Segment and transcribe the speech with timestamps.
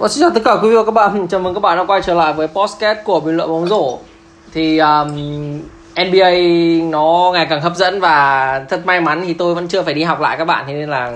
[0.00, 1.84] Và xin chào tất cả quý vị và các bạn, chào mừng các bạn đã
[1.84, 3.98] quay trở lại với podcast của bình luận bóng rổ.
[4.52, 5.08] Thì um,
[5.96, 6.30] NBA
[6.90, 10.02] nó ngày càng hấp dẫn và thật may mắn thì tôi vẫn chưa phải đi
[10.02, 11.12] học lại các bạn, thế nên là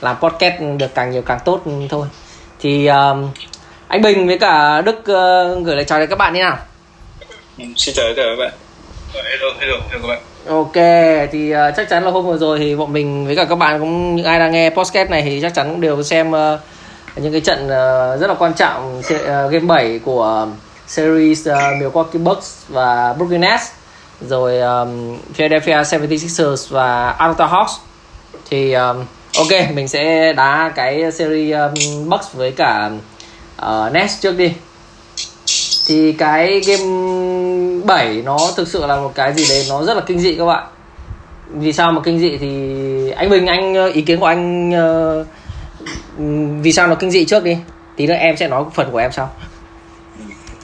[0.00, 1.60] làm podcast được càng nhiều càng tốt
[1.90, 2.06] thôi.
[2.60, 3.30] Thì um,
[3.88, 6.58] anh Bình với cả Đức uh, gửi lời chào đến các bạn như nào?
[7.58, 8.52] Ừ, xin chào tất cả các bạn.
[9.14, 10.20] Ờ, hello, hello, hello các bạn.
[10.48, 10.74] Ok,
[11.32, 13.80] thì uh, chắc chắn là hôm vừa rồi thì bọn mình với cả các bạn
[13.80, 16.60] cũng những ai đang nghe podcast này thì chắc chắn cũng đều xem uh,
[17.16, 19.04] những cái trận uh, rất là quan trọng uh,
[19.50, 20.54] game 7 của um,
[20.86, 23.62] series uh, Milwaukee Bucks và Brooklyn Nets.
[24.20, 27.76] Rồi um, Philadelphia 76ers và Atlanta Hawks.
[28.50, 29.04] Thì um,
[29.38, 32.90] ok mình sẽ đá cái series um, Bucks với cả
[33.62, 34.52] uh, Nets trước đi.
[35.86, 36.84] Thì cái game
[37.84, 40.44] 7 nó thực sự là một cái gì đấy nó rất là kinh dị các
[40.44, 40.66] bạn.
[41.48, 45.26] Vì sao mà kinh dị thì anh Bình anh ý kiến của anh uh,
[46.62, 47.56] vì sao nó kinh dị trước đi?
[47.96, 49.36] Tí nữa em sẽ nói phần của em sau.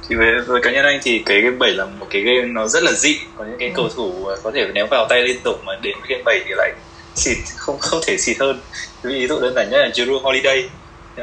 [0.08, 2.66] Thì với, với cá nhân anh thì cái game 7 là một cái game nó
[2.66, 3.19] rất là dị.
[3.36, 6.22] Có những cái cầu thủ có thể ném vào tay liên tục mà đến game
[6.25, 6.72] 7 thì lại
[7.14, 8.60] xịt không không thể xịt hơn.
[9.02, 10.69] Ví dụ đơn giản nhất là Drew Holiday.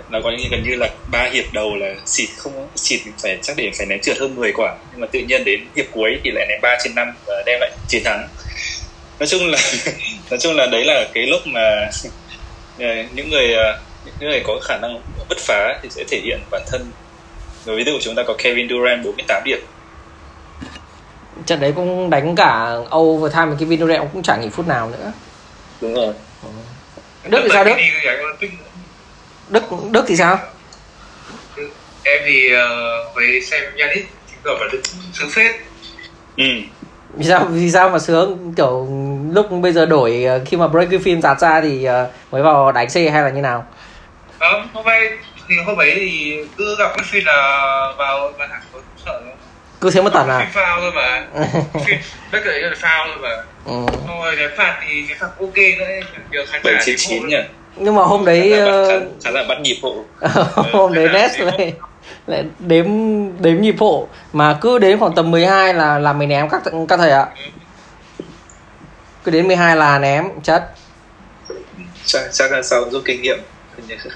[0.09, 3.57] Nó có những gần như là ba hiệp đầu là xịt không xịt phải chắc
[3.57, 4.75] để phải ném trượt hơn 10 quả.
[4.91, 7.59] Nhưng mà tự nhiên đến hiệp cuối thì lại ném 3 trên 5 và đem
[7.59, 8.27] lại chiến thắng.
[9.19, 9.59] Nói chung là
[10.29, 11.89] nói chung là đấy là cái lúc mà
[13.13, 13.55] những người
[14.19, 16.91] những người có khả năng bứt phá thì sẽ thể hiện bản thân.
[17.65, 19.59] Rồi ví dụ chúng ta có Kevin Durant 48 điểm.
[21.45, 25.11] Trận đấy cũng đánh cả overtime và Kevin Durant cũng chẳng nghỉ phút nào nữa.
[25.81, 26.13] Đúng rồi.
[27.29, 27.75] Đức thì sao Đức?
[29.49, 30.39] Đức Đức thì sao?
[32.03, 34.81] Em thì uh, với xem Yanis chứng tỏ là Đức
[35.13, 35.55] sướng phết.
[36.37, 36.43] Ừ.
[37.13, 38.53] Vì sao vì sao mà sướng?
[38.57, 38.87] Kiểu
[39.31, 41.87] lúc bây giờ đổi khi mà break phim tạt ra thì
[42.31, 43.65] mới vào đánh C hay là như nào
[44.39, 45.09] ờ, hôm nay
[45.49, 49.35] thì hôm ấy thì cứ gặp cái phim là vào bàn thẳng có sợ đâu
[49.81, 50.39] cứ thế một tần à?
[50.39, 51.25] Phim foul thôi mà.
[51.85, 51.97] Phim
[52.31, 53.43] bất kể là foul thôi mà.
[53.65, 53.85] Ừ.
[54.07, 55.85] thôi cái phạt thì cái phạt ok nữa
[56.31, 57.37] nhờ khán giả bảy chín chín nhỉ?
[57.75, 58.53] Nhưng mà hôm đấy
[59.23, 60.03] khán giả bắt nhịp hộ.
[60.71, 61.73] hôm đấy Nets lại
[62.27, 62.85] lại đếm
[63.39, 64.07] đếm nhịp hộ.
[64.33, 67.25] Mà cứ đến khoảng tầm 12 là là mình ném các các thầy ạ.
[69.23, 70.63] Cứ đến 12 là ném chất
[72.05, 73.39] chắc chắc là sau rút kinh nghiệm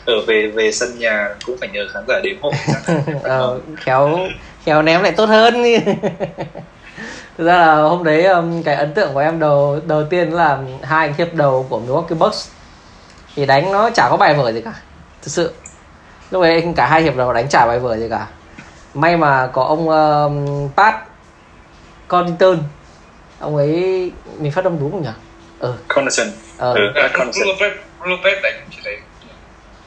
[0.06, 2.52] ở về về sân nhà cũng phải nhờ khán giả đếm hộ.
[3.24, 4.20] Ờ, khéo
[4.66, 5.54] khéo ném lại tốt hơn.
[7.38, 10.60] Thực ra là hôm đấy um, cái ấn tượng của em đầu đầu tiên là
[10.84, 12.50] hai hiệp đầu của Milwaukee Bucks.
[13.36, 14.74] Thì đánh nó chả có bài vở gì cả
[15.22, 15.54] thực sự.
[16.32, 18.28] Lúc ấy cả hai hiệp đầu đánh chả bài vở gì cả.
[18.94, 20.96] May mà có ông um, Pat
[22.08, 22.58] Connaughton
[23.40, 25.10] ông ấy mình phát âm đúng không nhỉ?
[25.60, 25.74] Ừ.
[25.88, 26.28] Connaughton
[26.58, 26.74] ờ.
[26.74, 28.54] ừ, Lopez Lopez đánh
[28.86, 28.98] đấy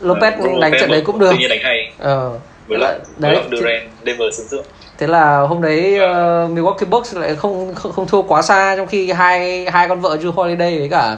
[0.05, 1.31] Lopez đánh trận đấy cũng được.
[1.31, 1.93] tự nhiên đánh hay.
[1.99, 2.39] Ờ
[2.69, 4.65] với lại đấy Durant Denver sướng sượng
[4.99, 8.87] thế là hôm đấy uh, Milwaukee Bucks lại không, không không thua quá xa trong
[8.87, 11.17] khi hai hai con vợ Drew Holiday với cả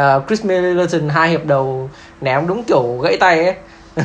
[0.00, 3.54] uh, Chris Middleton hai hiệp đầu ném đúng kiểu gãy tay ấy.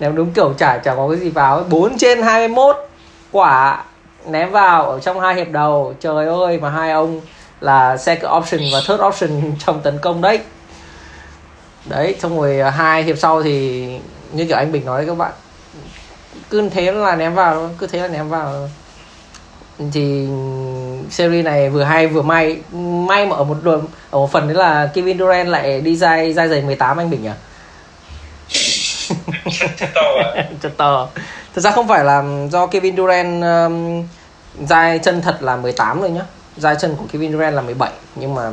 [0.00, 1.64] Ném đúng kiểu chả chả có cái gì vào ấy.
[1.70, 2.76] 4 trên 21
[3.32, 3.84] quả
[4.26, 5.94] ném vào ở trong hai hiệp đầu.
[6.00, 7.20] Trời ơi mà hai ông
[7.60, 10.40] là second option và third option trong tấn công đấy
[11.84, 13.86] đấy xong rồi hai hiệp sau thì
[14.32, 15.32] như kiểu anh Bình nói đấy các bạn.
[16.50, 18.68] Cứ thế là ném vào thôi cứ thế là ném vào.
[19.92, 20.26] Thì
[21.10, 22.58] series này vừa hay vừa may.
[23.06, 26.32] May mà ở một đường ở một phần đấy là Kevin Durant lại đi dai
[26.32, 27.30] dai giày 18 anh Bình nhỉ?
[29.78, 30.02] Chất to
[30.34, 30.48] à?
[30.62, 31.08] Chất to.
[31.54, 34.06] Thực ra không phải là do Kevin Durant um,
[34.66, 36.22] dai chân thật là 18 rồi nhá.
[36.56, 38.50] Dai chân của Kevin Durant là 17 nhưng mà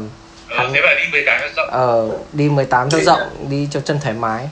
[0.50, 1.70] ờ, thế mà đi 18 cho rộng.
[1.72, 3.20] Ờ đi 18 cho rộng
[3.50, 4.50] đi cho chân thoải mái.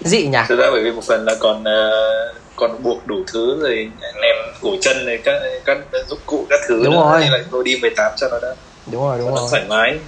[0.00, 0.38] Dị nhỉ?
[0.48, 3.90] Thực ra bởi vì một phần là còn uh, còn buộc đủ thứ rồi
[4.22, 5.78] ném cổ chân này các các
[6.08, 7.00] dụng cụ các thứ đúng nữa.
[7.00, 7.20] rồi.
[7.20, 8.54] nên là tôi đi 18 cho nó đã.
[8.92, 9.48] Đúng rồi đúng cho rồi.
[9.50, 9.98] thoải mái.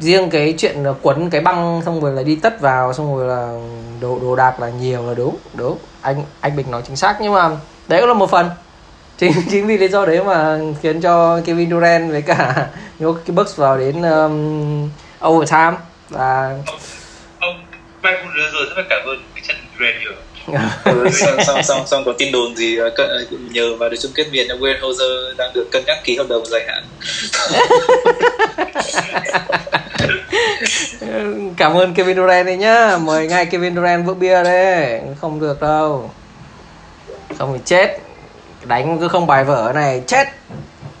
[0.00, 3.60] Riêng cái chuyện quấn cái băng xong rồi là đi tất vào xong rồi là
[4.00, 5.78] đồ đồ đạc là nhiều là đúng đúng.
[6.00, 7.50] Anh anh bình nói chính xác nhưng mà
[7.88, 8.50] đấy cũng là một phần
[9.18, 12.66] chính chính vì lý do đấy mà khiến cho Kevin Durant với cả
[13.00, 14.90] Milwaukee Bucks vào đến um,
[15.26, 15.76] overtime.
[16.08, 16.58] Và
[17.40, 17.64] ông
[18.02, 20.12] Michael rồi rất là cảm ơn cái trận Durant nhiều.
[20.84, 22.92] Ừ, xong, xong, xong, xong có tin đồn gì uh,
[23.52, 26.46] nhờ vào được chung kết miền Wayne Hauser đang được cân nhắc ký hợp đồng
[26.46, 26.84] dài hạn.
[31.56, 32.98] Cảm ơn Kevin Durant đấy nhá.
[32.98, 36.10] Mời ngay Kevin Durant vỡ bia đấy không được đâu.
[37.38, 38.07] Không thì chết
[38.68, 40.28] đánh cứ không bài vở này chết.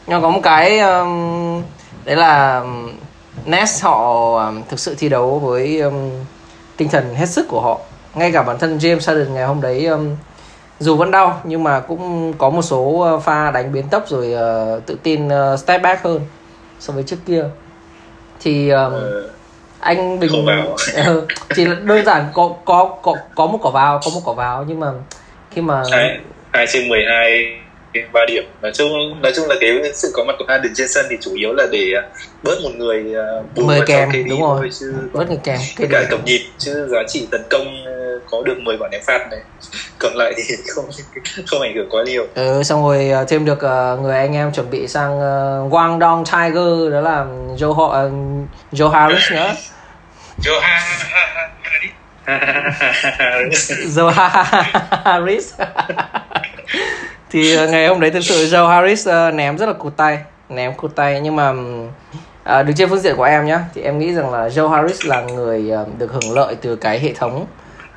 [0.06, 1.62] Nhưng có một cái um,
[2.04, 2.90] đấy là um,
[3.44, 6.10] Nets họ um, thực sự thi đấu với um,
[6.76, 7.80] tinh thần hết sức của họ.
[8.14, 10.16] Ngay cả bản thân James Harden ngày hôm đấy um,
[10.80, 14.34] dù vẫn đau nhưng mà cũng có một số uh, pha đánh biến tốc rồi
[14.34, 16.20] uh, tự tin uh, step back hơn
[16.80, 17.44] so với trước kia.
[18.40, 19.00] Thì um, uh,
[19.80, 20.46] anh bình uh,
[21.56, 24.34] chỉ ừ, là đơn giản có có có có một quả vào có một quả
[24.34, 24.92] vào nhưng mà
[25.50, 26.18] khi mà Đấy.
[26.52, 27.58] 2 trên 12
[28.12, 28.44] ba điểm.
[28.62, 31.34] Nói chung nói chung là cái sự có mặt của Harden trên sân thì chủ
[31.34, 32.02] yếu là để à,
[32.42, 33.04] bớt một người
[33.58, 34.58] uh, mười kèm đúng rồi.
[34.58, 37.92] thôi, chứ bớt người kèm cái cả cầm nhịp chứ giá trị tấn công à,
[38.30, 39.40] có được 10 quả ném phạt này.
[39.98, 40.42] Còn lại thì
[40.74, 40.84] không
[41.46, 42.26] không ảnh hưởng quá nhiều.
[42.34, 43.62] Ừ, xong rồi thêm được
[44.02, 47.26] người anh em chuẩn bị sang uh, Guangdong Tiger đó là
[47.58, 48.12] Joe Ho, uh,
[48.72, 49.54] Joe Harris nữa.
[50.42, 50.60] Joe
[52.24, 53.72] Harris.
[53.96, 54.10] Joe
[55.04, 55.54] Harris
[57.30, 60.18] thì ờ, ngày hôm đấy thực sự Joe Harris ờ, ném rất là cụt tay
[60.48, 61.20] ném cụt tay.
[61.20, 64.48] Nhưng mà uh, đứng trên phương diện của em nhá thì em nghĩ rằng là
[64.48, 67.46] Joe Harris là người được hưởng lợi từ cái hệ thống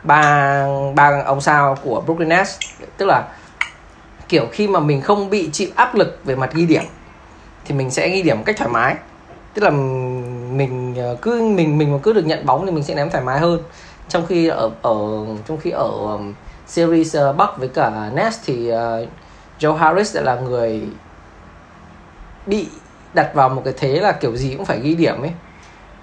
[0.03, 2.57] ba ba ông sao của Brooklyn Nets.
[2.97, 3.23] Tức là
[4.29, 6.83] kiểu khi mà mình không bị chịu áp lực về mặt ghi điểm
[7.65, 8.95] thì mình sẽ ghi điểm một cách thoải mái.
[9.53, 13.09] Tức là mình cứ mình mình mà cứ được nhận bóng thì mình sẽ ném
[13.09, 13.59] thoải mái hơn.
[14.09, 14.95] Trong khi ở ở
[15.47, 16.17] trong khi ở
[16.71, 19.09] series uh, Buck với cả Nets thì uh,
[19.59, 20.81] Joe Harris lại là người
[22.45, 22.65] bị
[23.13, 25.31] đặt vào một cái thế là kiểu gì cũng phải ghi điểm ấy.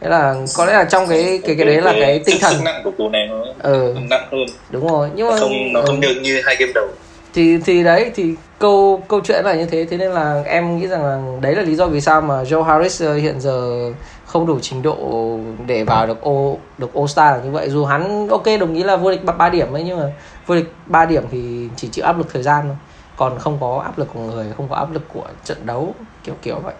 [0.00, 2.64] Thế là có lẽ là trong cái cái cái đấy là cái tinh thần.
[2.64, 3.94] nặng của cú này nó ừ.
[4.10, 4.46] nặng hơn.
[4.70, 5.86] Đúng rồi nhưng mà không nó ừ.
[5.86, 6.88] không được như hai game đầu.
[7.34, 9.86] Thì thì đấy thì câu câu chuyện là như thế.
[9.90, 12.62] Thế nên là em nghĩ rằng là đấy là lý do vì sao mà Joe
[12.62, 13.90] Harris ờ, hiện giờ
[14.28, 17.84] không đủ trình độ để vào được ô được All Star là như vậy dù
[17.84, 20.04] hắn ok đồng ý là vô địch ba, điểm ấy nhưng mà
[20.46, 22.76] vô địch 3 điểm thì chỉ chịu áp lực thời gian thôi
[23.16, 25.94] còn không có áp lực của người không có áp lực của trận đấu
[26.24, 26.74] kiểu kiểu vậy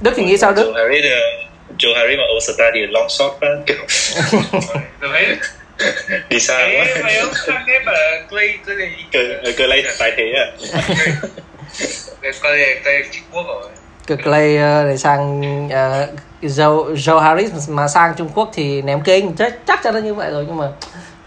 [0.00, 0.72] Đức thì nghĩ sao Đức
[1.78, 3.76] Joe ờ, Harris mà All Star thì long shot quá, kiểu
[6.28, 7.92] đi xa quá mày không sang cái mà
[8.30, 10.46] Clay Clay này cờ cờ lay là tái thế à
[12.20, 13.70] Clay Clay Clay Trung Quốc rồi
[14.16, 19.36] Clay ờ, để sang uh, Joe, Joe Harris mà sang Trung Quốc thì ném kinh.
[19.36, 20.68] Chắc chắc chắn là như vậy rồi nhưng mà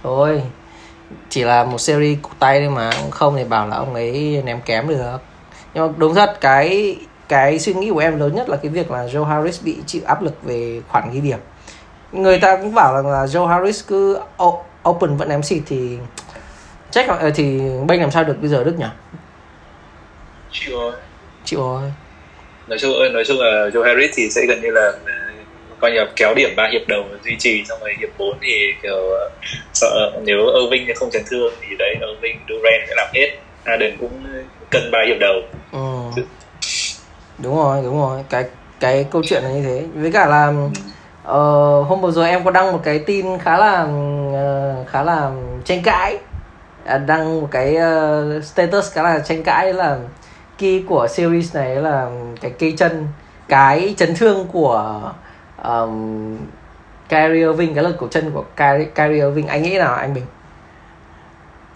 [0.04, 0.44] thôi
[1.30, 4.62] chỉ là một series cụt tay thôi mà không thì bảo là ông ấy ném
[4.62, 5.18] kém được.
[5.74, 6.98] Nhưng mà đúng thật cái
[7.28, 10.02] cái suy nghĩ của em lớn nhất là cái việc là Joe Harris bị chịu
[10.06, 11.40] áp lực về khoản ghi điểm.
[12.12, 14.20] Người ta cũng bảo rằng là Joe Harris cứ
[14.90, 15.98] open vẫn ném xịt thì
[16.92, 18.86] chắc ờ, thì bênh làm sao được bây giờ Đức nhỉ?
[20.52, 20.94] Chịu rồi.
[21.46, 21.94] Chịu rồi
[22.70, 25.12] nói chung nói chung là Joe Harris thì sẽ gần như là ờ,
[25.80, 28.74] coi như là kéo điểm ba hiệp đầu duy trì xong rồi hiệp 4 thì
[28.84, 29.30] kiểu ờ,
[29.74, 33.30] sợ nếu Irving thì không chấn thương thì đấy Irving Durant sẽ làm hết.
[33.66, 34.24] Harden cũng
[34.72, 35.42] cân ba hiệp đầu.
[35.72, 36.22] Ừ.
[37.38, 38.24] đúng rồi đúng rồi.
[38.30, 38.46] Cái
[38.80, 39.84] cái câu chuyện là như thế.
[39.96, 40.54] Với cả là
[41.24, 43.88] ờ, hôm vừa rồi em có đăng một cái tin khá là
[44.34, 45.32] ờ, khá là
[45.66, 46.18] tranh cãi.
[46.86, 49.98] À, đăng một cái ờ, status khá là tranh cãi là
[50.60, 52.08] key của series này là
[52.42, 53.08] cái cây chân
[53.50, 55.02] cái chấn thương của
[55.64, 56.38] um,
[57.10, 59.48] Kyrie Irving cái lật cổ chân của Kyrie, Kyrie Irving.
[59.48, 60.26] Anh nghĩ nào anh Bình?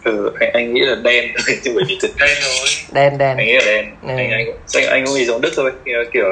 [0.03, 1.25] Ừ, anh, anh nghĩ là đen.
[1.47, 2.67] Thôi chứ bởi vì thực Đây rồi.
[2.91, 3.37] Đen đen.
[3.37, 3.85] Anh nghĩ là đen.
[4.01, 4.07] Ừ.
[4.17, 5.71] anh anh cũng anh, anh cũng nghĩ giống Đức thôi.
[5.85, 6.25] Kiểu, kiểu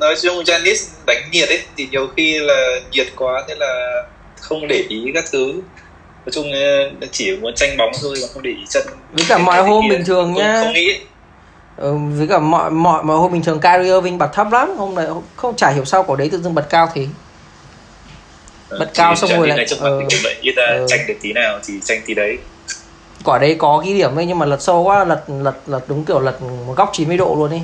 [0.00, 4.02] nói chung Janis đánh nhiệt ấy thì nhiều khi là nhiệt quá thế là
[4.40, 5.52] không để ý các thứ.
[6.26, 8.82] Nói chung ờ, chỉ muốn tranh bóng thôi mà không để ý chân.
[9.12, 10.60] Với cả mọi hôm bình thường không- nhá.
[10.64, 11.00] không nghĩ
[11.76, 14.74] Ừ, với cả mọi mọi mọi hôm bình thường Kyrie Irving bật thấp lắm.
[14.78, 17.08] Hôm nay không chả hiểu sao cổ đấy tự dưng bật cao thì
[18.68, 20.00] Ờ, Bật chỉ cao xong rồi lại- ờ.
[20.42, 20.86] thì Ờ.
[20.88, 22.38] tranh được tí nào thì tranh tí đấy.
[23.24, 26.04] Quả đấy có ghi điểm ấy nhưng mà lật sâu quá lật lật lật đúng
[26.04, 27.62] kiểu lật một góc 90 độ luôn đi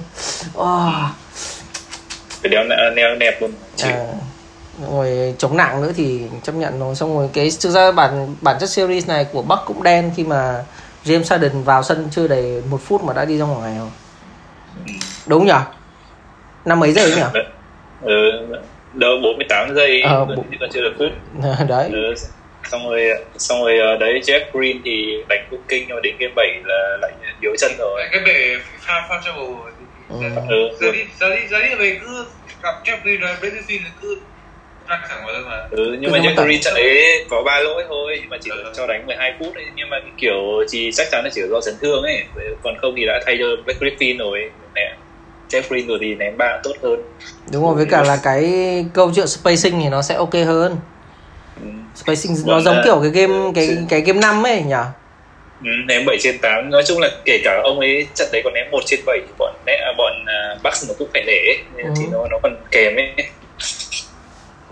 [0.59, 0.93] oh,
[2.43, 2.65] phải đeo
[2.97, 3.51] neo nẹp luôn.
[3.77, 4.07] Chịu à,
[4.91, 6.95] rồi chống nặng nữa thì chấp nhận rồi.
[6.95, 10.25] Xong rồi cái thực ra bản bản chất series này của Bắc cũng đen khi
[10.25, 10.65] mà
[11.05, 13.89] James Harden vào sân chưa đầy một phút mà đã đi ra ngoài rồi.
[15.27, 15.53] Đúng nhỉ?
[16.65, 17.23] Năm mấy giây nhỉ?
[18.01, 18.15] Ừ,
[18.93, 21.13] đâu 48 giây Ờ, bộ- vẫn chưa được phút.
[21.69, 21.91] Đấy.
[21.93, 22.15] Ừ,
[22.71, 23.01] xong rồi
[23.39, 26.47] xong rồi ờ, đấy Jeff Green thì đánh cũng kinh nhưng mà đến game 7
[26.65, 28.03] là lại yếu chân rồi.
[28.13, 29.73] Cái bể pha pha trouble rồi
[30.09, 30.17] Ừ.
[30.49, 32.27] ừ, Giờ đi giờ đi giờ đi về cứ
[32.63, 34.21] gặp Jeffrey rồi Benefin cứ
[34.89, 36.19] răng thẳng vào thôi mà ừ, nhưng mà.
[36.45, 38.73] Green trận ấy có ba lỗi thôi nhưng mà chỉ Ừ.
[38.77, 39.65] cho đánh 12 phút ấy.
[39.77, 42.23] nhưng mà kiểu thì chắc chắn là chỉ do chấn thương ấy
[42.63, 44.97] còn không thì đã thay cho Black Griffin rồi nè
[45.51, 47.03] Jeff Green rồi thì ném ba tốt hơn
[47.53, 48.45] đúng rồi với cả là cái
[48.95, 50.77] câu chuyện spacing thì nó sẽ ok hơn
[51.61, 51.67] ừ.
[51.95, 54.75] spacing nó giống à, kiểu cái game ừ, cái cái game 5 ấy nhỉ
[55.65, 58.55] Ừ, ném 7 trên 8 nói chung là kể cả ông ấy trận đấy còn
[58.55, 60.13] ném 1 trên 7 thì bọn nè, bọn
[60.57, 61.59] uh, Bucks nó cũng phải nể ấy.
[61.77, 61.91] Ừ.
[61.97, 63.15] thì nó nó còn kèm ấy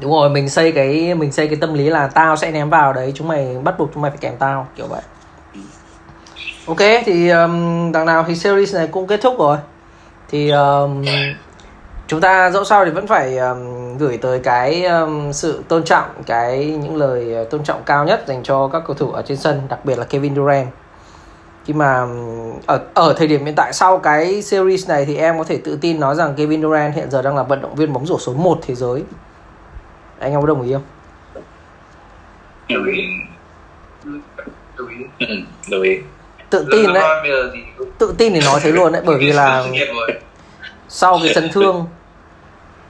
[0.00, 2.92] đúng rồi mình xây cái mình xây cái tâm lý là tao sẽ ném vào
[2.92, 5.02] đấy chúng mày bắt buộc chúng mày phải kèm tao kiểu vậy.
[6.66, 9.56] Ok thì um, đằng nào thì series này cũng kết thúc rồi.
[10.30, 11.04] Thì um,
[12.06, 16.06] chúng ta dẫu sao thì vẫn phải um, gửi tới cái um, sự tôn trọng
[16.26, 19.62] cái những lời tôn trọng cao nhất dành cho các cầu thủ ở trên sân
[19.68, 20.68] đặc biệt là Kevin Durant.
[21.64, 22.06] Khi mà
[22.66, 25.78] ở ở thời điểm hiện tại sau cái series này thì em có thể tự
[25.80, 28.32] tin nói rằng Kevin Durant hiện giờ đang là vận động viên bóng rổ số
[28.32, 29.02] 1 thế giới
[30.20, 30.82] anh em có đồng ý không?
[32.68, 33.02] đồng ý.
[35.70, 35.96] Đồng ý.
[35.98, 36.00] Ừ,
[36.50, 37.20] tự tin đấy.
[37.98, 39.66] tự tin thì nói thế luôn đấy bởi vì là
[40.88, 41.86] sau cái chấn thương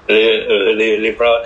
[0.07, 1.43] LeBron.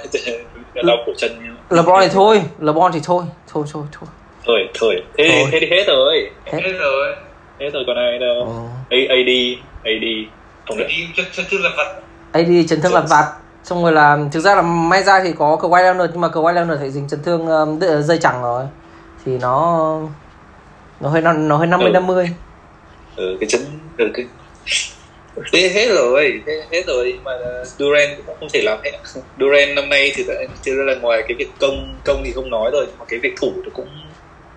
[0.75, 1.57] Đau cổ chân.
[1.71, 3.25] LeBron thì thôi LeBron thì thôi.
[3.53, 4.09] Thôi thôi thôi.
[4.47, 5.03] Thôi thôi.
[5.19, 5.49] Thế Thôi.
[5.53, 6.31] thế thì hết rồi.
[6.45, 6.61] Hết.
[6.65, 7.17] Hết rồi.
[7.61, 8.69] Hết rồi còn ai đâu.
[8.91, 8.97] Ừ.
[8.97, 9.29] A, AD
[9.85, 10.05] AD
[10.69, 10.87] không được.
[11.17, 12.01] Chân chân thương là vật.
[12.33, 13.33] AD chấn thương lặt vặt
[13.65, 16.53] xong rồi là thực ra là may ra thì có Kawhi Leonard nhưng mà Kawhi
[16.55, 18.65] Leonard thì dính chấn thương um, đ- dây chẳng rồi.
[19.25, 20.01] Thì nó
[21.01, 21.93] nó hơi nó, hơi 50 Ừ.
[21.93, 22.29] 50
[23.17, 23.61] ừ, cái chân
[23.99, 24.27] ừ, cái
[25.53, 27.33] thế hết rồi thế hết rồi mà
[27.79, 28.91] Durant cũng không thể làm hết.
[29.39, 30.25] Durant năm nay thì
[30.65, 33.35] thực ra là ngoài cái việc công công thì không nói rồi mà cái việc
[33.41, 33.89] thủ thì cũng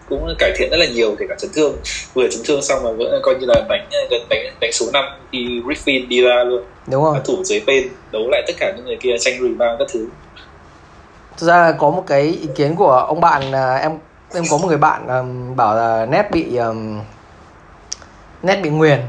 [0.10, 1.76] cũng cải thiện rất là nhiều kể cả chấn thương.
[2.14, 5.06] Vừa chấn thương xong mà vẫn coi như là đánh gần đánh đánh số 5
[5.32, 6.64] thì Griffin đi ra luôn.
[6.88, 9.88] Đúng các thủ dưới bên đấu lại tất cả những người kia tranh rebound các
[9.94, 10.08] thứ.
[11.38, 13.92] Thực ra có một cái ý kiến của ông bạn à, em
[14.34, 17.02] em có một người bạn um, bảo là net bị um,
[18.44, 19.00] net bị nguyền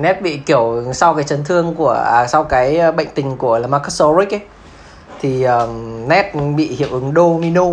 [0.00, 3.58] net bị kiểu sau cái chấn thương của à, sau cái uh, bệnh tình của
[3.58, 4.40] là Marcus Ulrich ấy
[5.20, 7.64] thì um, net bị hiệu ứng domino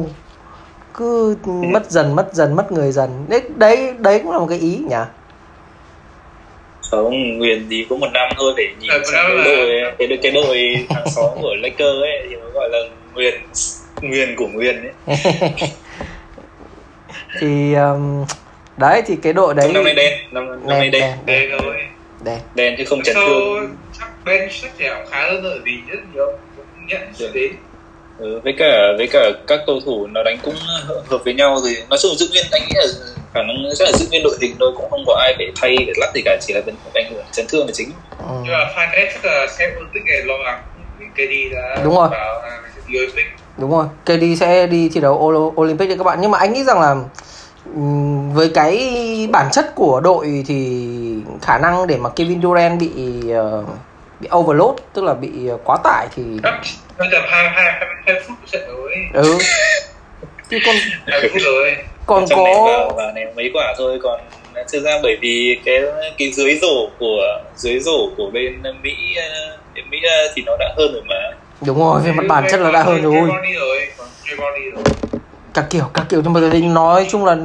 [0.93, 3.25] cứ mất dần mất dần mất người dần.
[3.29, 4.95] Đấy đấy đấy cũng là một cái ý nhỉ?
[6.91, 9.91] Không Nguyên thì có một năm thôi để nhìn Ừ, một xem cái là- đội
[9.97, 12.77] cái đội cái đội hàng xóm của Lakers ấy thì nó gọi là
[13.13, 13.33] Nguyên
[14.01, 15.17] Nguyên của Nguyên ấy.
[17.39, 18.25] Thì um,
[18.77, 21.01] đấy thì cái đội đấy Không, năm nay đen năm, năm nay đen.
[21.01, 21.75] đen đây rồi.
[22.25, 22.39] Đen.
[22.55, 23.75] Đen chứ không chấn thương.
[23.99, 26.25] chắc Ben chắc cũng khá hơn rồi vì rất nhiều
[26.57, 27.31] cũng nhận sẽ Dạ.
[27.33, 27.51] đến
[28.19, 30.55] ừ, với cả với cả các cầu thủ nó đánh cũng
[31.09, 32.85] hợp với nhau thì nói chung giữ nguyên anh nghĩ là
[33.33, 35.75] khả năng chắc là giữ nguyên đội hình thôi cũng không có ai phải thay
[35.87, 38.33] để lắp gì cả chỉ là vấn đề ảnh hưởng chấn thương là chính ừ.
[38.43, 40.61] nhưng mà fan chắc là xem Olympic này lo lắng
[41.15, 42.09] KD đã Đúng rồi.
[42.09, 43.25] bảo là sẽ đi Olympic
[43.57, 46.63] đúng rồi KD sẽ đi thi đấu Olympic đấy các bạn nhưng mà anh nghĩ
[46.63, 46.95] rằng là
[47.75, 48.93] ừm, với cái
[49.31, 50.87] bản chất của đội thì
[51.41, 52.89] khả năng để mà Kevin Durant bị
[53.31, 53.63] ờ,
[54.19, 56.23] bị overload tức là bị ờ, quá tải thì
[56.97, 59.37] bây giờ hai hai hai hai phút trận rồi ừ.
[60.51, 61.75] Phút rồi.
[62.05, 64.19] còn trong này có vào và ném mấy quả thôi còn
[64.71, 65.81] thực ra bởi vì cái
[66.17, 70.57] cái dưới rổ của dưới rổ của bên Mỹ ờ, bên Mỹ ờ, thì nó
[70.59, 71.31] đã hơn rồi mà.
[71.65, 73.13] Đúng rồi về mặt bản chất là đã hơn rồi.
[73.13, 74.83] Draymond đi rồi còn Draymond đi rồi.
[75.53, 77.35] Các kiểu các kiểu nhưng mà thì nói chung là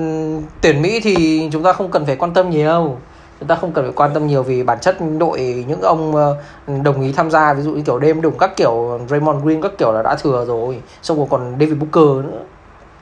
[0.61, 2.99] tuyển Mỹ thì chúng ta không cần phải quan tâm nhiều
[3.41, 6.37] chúng ta không cần phải quan tâm nhiều vì bản chất đội những ông ờ,
[6.83, 9.73] đồng ý tham gia ví dụ như kiểu đêm đủng các kiểu Raymond Green các
[9.79, 10.83] kiểu là đã thừa rồi.
[11.03, 12.41] Xong rồi còn David Booker nữa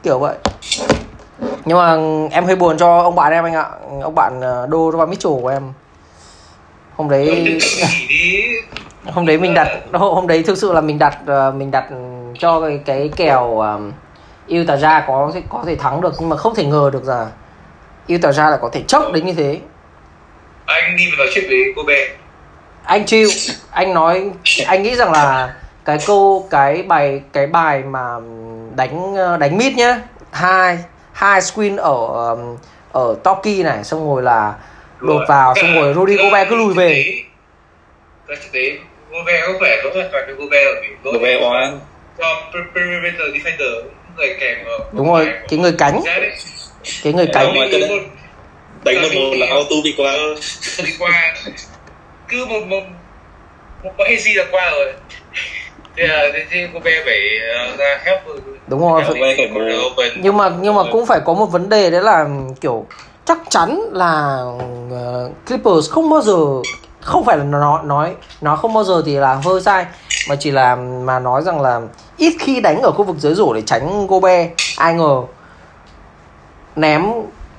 [0.02, 0.36] kiểu vậy.
[1.64, 1.96] Nhưng mà
[2.30, 3.70] em hơi buồn cho ông bạn em anh ạ.
[4.02, 5.62] Ông bạn ờ, Donovan Mitchell của em.
[6.96, 7.58] Hôm đấy
[9.06, 11.88] hôm đấy mình đặt hôm đấy thực sự là mình đặt ờ, mình đặt
[12.38, 13.62] cho cái, cái kèo
[14.60, 17.28] Utah có thể có thể thắng được nhưng mà không thể ngờ được là
[18.14, 19.60] Utah lại có thể chốc đến như thế
[20.72, 22.08] anh đi vào nói chuyện với cô bé.
[22.84, 23.28] Anh chịu.
[23.70, 24.30] Anh nói
[24.66, 28.00] anh nghĩ rằng là cái câu cái bài cái bài mà
[28.76, 30.00] đánh ờ, đánh mid nhá
[30.32, 30.78] hai
[31.12, 32.56] hai screen ở um,
[32.92, 34.54] ở Toki này xong rồi là
[35.00, 37.04] đột vào xong rồi Rudy Gobert cứ lùi về.
[38.28, 38.76] Cái thực tế
[39.10, 40.74] Gobert có vẻ lỗi hoàn toàn cho Gobert ở
[41.04, 41.80] lỗi Gobert oan
[42.18, 43.82] cho per- perimeter defender
[44.16, 46.00] người kèm ở đúng rồi cái người cánh.
[47.02, 47.54] Cái người cánh
[48.84, 50.12] đánh một một là auto bị qua.
[50.12, 50.34] Ờ,
[50.84, 51.34] đi qua.
[52.28, 52.82] Cứ một một
[53.84, 54.92] một có Hazy là qua rồi.
[55.96, 57.20] Thế là thế- thế Gobert phải
[57.54, 59.36] ờ, ra help rồi đúng rồi phải
[59.86, 60.12] open.
[60.22, 62.28] Nhưng mà nhưng mà cũng phải có một vấn đề đấy là
[62.60, 62.86] kiểu
[63.24, 64.38] chắc chắn là
[64.90, 66.36] ờ, Clippers không bao giờ
[67.00, 69.86] không phải là nó nói nó không bao giờ thì là hơi sai
[70.28, 71.80] mà chỉ là mà nói rằng là
[72.16, 75.22] ít khi đánh ở khu vực dưới rổ để tránh Gobert ai ngờ
[76.76, 77.02] ném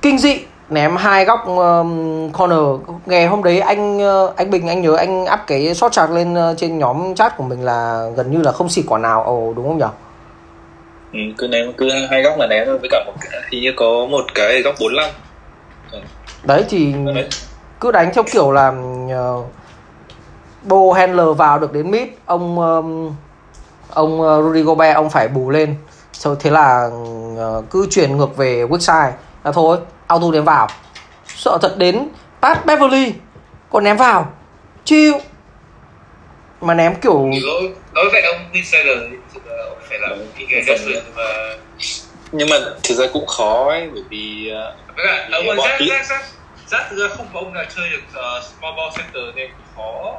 [0.02, 0.38] kinh dị
[0.74, 2.88] ném hai góc um, corner.
[3.06, 6.34] Ngày hôm đấy anh ờ, anh Bình anh nhớ anh up cái shot chart lên
[6.34, 9.22] ờ, trên nhóm chat của mình là gần như là không xịt quả nào.
[9.22, 9.84] Ồ đúng không nhỉ
[11.12, 13.12] ừ, cứ ném cứ hai góc là ném thôi với cả một
[13.52, 15.10] hình như có một cái góc 45
[16.42, 17.28] đấy thì Đấy.
[17.80, 19.46] cứ đánh theo kiểu là uh,
[20.62, 23.14] Bo Handler vào được đến mid ông um,
[23.94, 25.74] ông ờ, Rudy Gobert ông phải bù lên.
[26.12, 26.90] Sau thế là
[27.36, 29.10] ờ, cứ chuyển ngược về Woodside.
[29.44, 30.68] Là thôi auto ném vào.
[31.26, 32.08] Sợ thật đến
[32.42, 33.12] Pat Beverly.
[33.70, 34.32] Còn ném vào.
[34.84, 35.20] Chiêu.
[36.60, 38.98] Mà ném kiểu đối đối với ông Insider
[39.34, 41.22] thực là ông phải làm cái nghề rất là mà
[42.32, 45.44] nhưng mà thực ra cũng khó ấy bởi vì ờ, với cả ông
[45.78, 46.20] tí- Zach Zach
[46.70, 50.14] Zach thực ra không có ông nào chơi được uh, small ball center nên khó.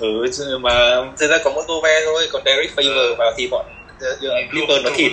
[0.00, 3.66] Ừ, chứ mà thực ra có một Gobert thôi còn Derek Favor vào thì bọn
[4.00, 5.12] ờ, Clipper nó thịt.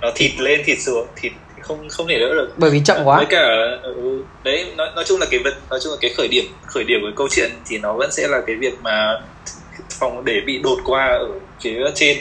[0.00, 1.32] nó thịt lên thịt xuống thịt
[1.68, 2.48] không không thể đỡ được.
[2.56, 3.16] Bởi vì chậm quá.
[3.16, 3.48] Với cả
[3.82, 6.84] ừ, đấy nói, nói chung là cái vật nói chung là cái khởi điểm khởi
[6.84, 9.20] điểm của câu chuyện thì nó vẫn sẽ là cái việc mà
[10.00, 11.28] phòng để bị đột qua ở
[11.60, 12.18] phía trên.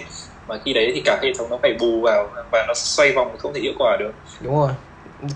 [0.47, 3.37] Mà khi đấy thì cả hệ thống nó phải bù vào và nó xoay vòng
[3.37, 4.11] không thể hiệu quả được.
[4.41, 4.69] Đúng rồi.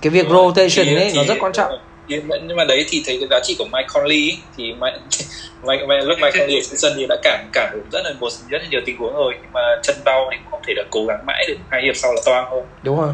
[0.01, 1.72] Cái việc rotation Thì- ấy nó thì- rất quan trọng.
[2.08, 4.63] nhưng mà, nhưng mà đấy thì thấy cái giá trị của Mike Conley ấy, thì
[4.74, 4.98] Mike,
[5.63, 8.13] Mike, Mike, lúc Mike Conley ở trên sân thì đã cản cản được rất là
[8.20, 9.34] một rất là nhiều tình huống rồi.
[9.41, 11.56] Nhưng mà chân đau thì cũng không thể là cố gắng mãi được.
[11.70, 12.62] Hai hiệp sau là toang thôi.
[12.84, 13.13] Đúng rồi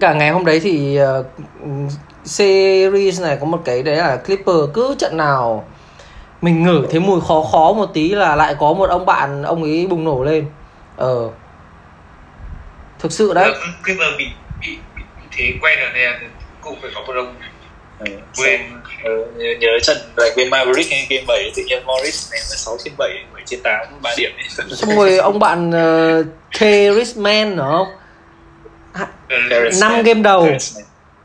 [0.00, 1.24] cả ngày hôm đấy thì ờ,
[2.24, 5.64] series này có một cái đấy là Clipper cứ trận nào
[6.42, 9.62] mình ngửi thấy mùi khó khó một tí là lại có một ông bạn ông
[9.62, 10.46] ấy bùng nổ lên.
[10.96, 11.30] Ờ.
[12.98, 13.52] Thực sự đấy.
[13.86, 14.24] Giờ bị
[14.60, 16.30] bị bị thế quen rồi nên
[16.60, 17.34] cũng phải có một ông
[17.98, 18.06] ừ.
[18.36, 18.60] quên.
[19.04, 22.76] Ừ, nhớ, nhớ trận tại game Maverick hay game 7 tự nhiên Morris ném 6
[22.84, 24.30] trên 7 7 trên 8 3 điểm
[24.70, 26.60] xong rồi ông bạn uh, K
[26.96, 27.86] Richman nữa không?
[27.86, 28.01] Terrence
[29.80, 30.46] năm game đầu.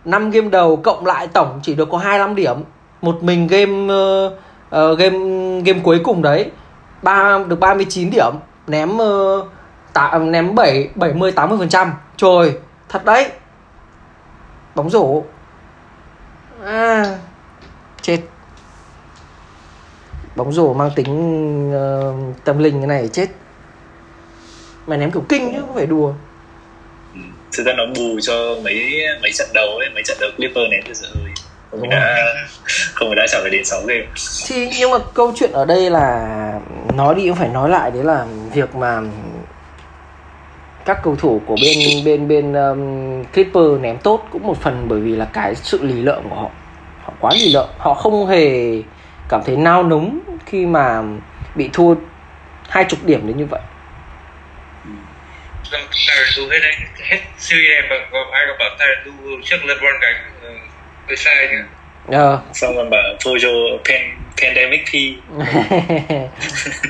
[0.08, 2.56] 5 game đầu cộng lại tổng chỉ được có 25 điểm.
[3.02, 4.36] Một mình game ờ,
[4.70, 5.18] ờ, game
[5.62, 6.52] game cuối cùng đấy
[7.02, 8.34] ba được 39 điểm
[8.68, 9.46] ném uh,
[9.94, 11.94] tạ, ném 7 70 80 phần trăm.
[12.18, 12.54] Trời
[12.90, 13.32] thật đấy.
[14.76, 15.24] Bóng rổ.
[16.66, 17.18] À,
[18.02, 18.22] chết.
[20.36, 23.28] Bóng rổ mang tính ờ, tâm linh cái này chết.
[24.88, 26.14] Mày ném kiểu kinh chứ không phải đùa
[27.58, 30.82] thực ra nó bù cho mấy mấy trận đầu ấy mấy trận đầu Clipper ném
[30.88, 31.32] từ giờ ơi
[31.72, 32.26] không Đúng đã
[32.94, 34.06] không phải đã trả về đến 6 game.
[34.48, 36.30] Thì nhưng mà câu chuyện ở đây là
[36.96, 39.02] nói đi cũng phải nói lại đấy là việc mà
[40.86, 45.00] các cầu thủ của bên bên bên um, Clipper ném tốt cũng một phần bởi
[45.00, 46.50] vì là cái sự lì lợm của họ.
[47.04, 47.70] Họ quá lì lợm.
[47.78, 48.72] Họ không hề
[49.30, 51.04] cảm thấy nao núng khi mà
[51.56, 51.96] bị thua
[52.70, 53.62] hai chục điểm đến như vậy
[55.72, 56.74] Tyron Lu hết đấy
[57.10, 58.70] hết series này mà có ai có bảo
[59.06, 60.50] Lu trước LeBron đánh ờ,
[61.08, 61.58] hơi sai nhỉ?
[62.08, 62.42] Ờ.
[62.54, 64.02] Xong rồi bảo Pojo Pen,
[64.42, 64.94] Pandemic P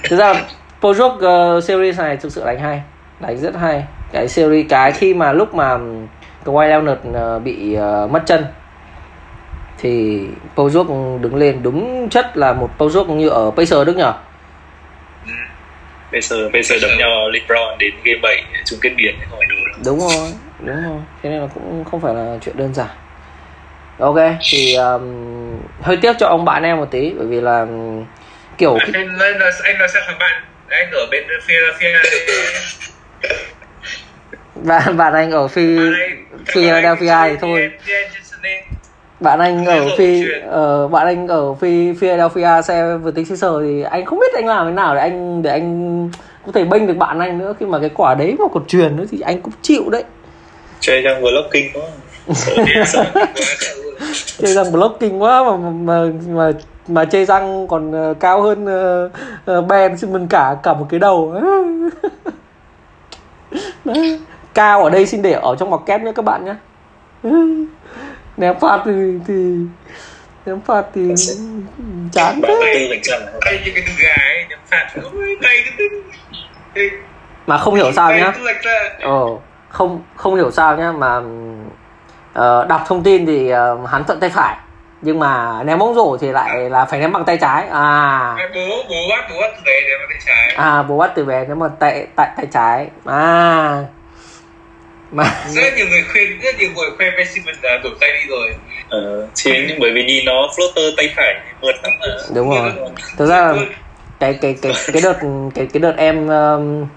[0.10, 0.34] thực ra
[0.82, 2.82] Pojok uh, series này thực sự đánh hay
[3.20, 3.84] đánh rất hay.
[4.12, 5.78] Cái series cái khi mà lúc mà
[6.46, 8.46] Kawhi Leonard uh, bị uh, mất chân
[9.78, 10.22] thì
[10.56, 14.12] Pojok đứng lên đúng chất là một Pojok như ở Pacers Đức nhở?
[14.12, 14.27] ừ.
[16.12, 19.48] Bây giờ bây giờ đấm nhau LeBron đến game 7 chung kết biển không phải
[19.50, 21.02] đùa đúng rồi đúng rồi.
[21.24, 22.88] Thế nên là cũng không phải là chuyện đơn giản.
[24.00, 24.18] Ok
[24.50, 28.06] thì um, hơi tiếc cho ông bạn em một tí bởi vì là um,
[28.58, 30.44] kiểu anh nói là anh nói sao thằng bạn?
[30.70, 32.10] Anh ở bên Philadelphia
[34.56, 35.78] bạn bạn anh ở phi
[36.46, 37.72] Philadelphia thì thôi
[39.20, 43.82] bạn anh ở phi ờ, bạn anh ở phi Philadelphia xe vừa tính Caesar thì
[43.82, 46.10] anh không biết anh làm thế nào để anh để anh
[46.46, 47.54] có thể bênh được bạn anh nữa.
[47.60, 50.04] Khi mà cái quả đấy mà còn truyền nữa thì anh cũng chịu đấy.
[50.80, 51.84] Chơi trong blocking quá.
[54.38, 56.52] Chơi răng blocking quá mà mà mà
[56.88, 59.12] mà chơi răng còn ờ, cao hơn uh,
[59.60, 61.36] uh, Ben Simmons cả cả một cái đầu.
[64.54, 66.56] Cao ở đây xin để ở trong bọc kép nhé các bạn nhé
[68.38, 68.92] ném phạt thì
[69.28, 69.56] thì
[70.46, 71.14] ném phạt thì
[72.12, 72.90] chán thế
[73.66, 75.04] như cái đùi gà ấy phạt cái
[77.48, 78.34] mà không hiểu sao nhá.
[79.02, 79.26] ờ
[79.70, 81.22] không không hiểu sao nhá mà
[82.34, 84.56] ờ, đọc thông tin thì ờ, hắn thuận tay phải.
[85.02, 87.68] Nhưng mà ném bóng rổ thì lại là phải ném bằng tay trái.
[87.68, 88.36] À.
[88.56, 90.56] Bố bố bắt bố bắt từ bé để mà tay trái.
[90.58, 92.88] À bố bắt từ bé nếu mà tay tay tay trái.
[93.06, 93.84] À
[95.12, 98.30] mà rất nhiều người khuyên rất nhiều người khuyên Ben Simmons là đổi tay đi
[98.30, 98.56] rồi.
[98.90, 101.92] Ờ, nhưng bởi vì đi nó floater tay phải mượt lắm.
[102.00, 102.72] Mà đúng rồi.
[103.18, 103.56] thực ra là
[104.20, 105.18] cái cái cái cái đợt
[105.56, 106.88] cái cái đợt em um,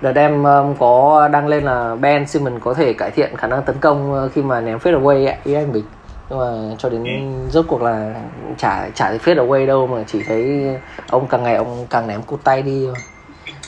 [0.00, 3.62] đợt em um, có đăng lên là Ben Simmons có thể cải thiện khả năng
[3.62, 5.84] tấn công uh, khi mà ném fade away ấy, ý anh bình
[6.30, 7.04] nhưng mà cho đến
[7.50, 8.14] rốt cuộc là
[8.58, 10.66] chả chả thấy fade away đâu mà chỉ thấy
[11.08, 12.94] ông càng ngày ông càng ném cụt tay đi thôi.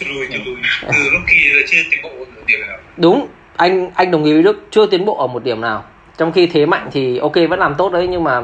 [0.00, 3.26] từ lúc kỳ là chưa tiến bộ một điểm nào đúng
[3.56, 5.82] anh anh đồng ý với Đức chưa tiến bộ ở một điểm nào.
[6.16, 8.42] Trong khi thế mạnh thì ok vẫn làm tốt đấy nhưng mà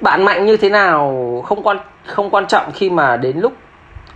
[0.00, 3.52] bạn mạnh như thế nào không quan không quan trọng khi mà đến lúc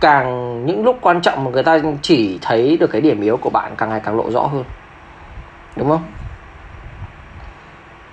[0.01, 3.49] càng những lúc quan trọng mà người ta chỉ thấy được cái điểm yếu của
[3.49, 4.63] bạn càng ngày càng lộ rõ hơn.
[5.75, 6.03] Đúng không?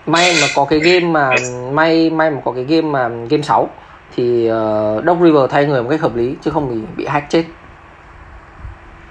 [0.07, 1.31] May mà có cái game mà
[1.73, 3.69] may may mà có cái game mà game 6
[4.17, 7.31] thì uh, Doc River thay người một cách hợp lý chứ không thì bị hack
[7.31, 7.45] chết.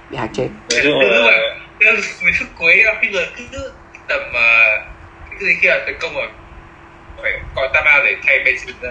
[0.09, 0.47] Bị hack chết.
[0.71, 3.73] Nói chung Đúng là rồi mấy phút cuối River cứ
[4.07, 4.79] tầm uh,
[5.29, 6.27] cái gì kia tấn công rồi
[7.21, 8.89] phải có Tama để thay Benson ra.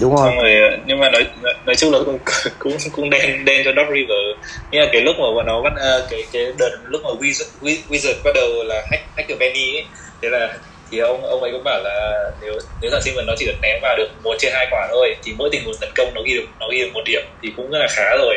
[0.00, 0.26] Đúng rồi.
[0.28, 1.24] Xong rồi nhưng mà nói
[1.66, 2.18] nói chung là cũng
[2.58, 4.24] cũng cũng đen đen cho Dog River
[4.70, 7.60] nhưng mà cái lúc mà bọn nó bắt ờ, cái cái đợt lúc mà Wizard,
[7.60, 9.86] Wi- Wizard bắt đầu là hack hack được Benny ấy
[10.22, 10.58] thế là
[10.90, 13.76] thì ông ông ấy cũng bảo là nếu nếu thằng Simon nó chỉ được ném
[13.82, 16.34] vào được một trên hai quả thôi thì mỗi tình huống tấn công nó ghi
[16.34, 18.36] được nó ghi được một điểm thì cũng rất là khá rồi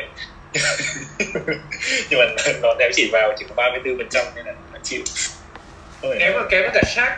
[2.09, 2.25] nhưng mà
[2.61, 5.01] nó ném chỉ vào chỉ có 34 phần trăm nên là nó chịu.
[6.01, 7.11] Kém mà kém với cả Shaq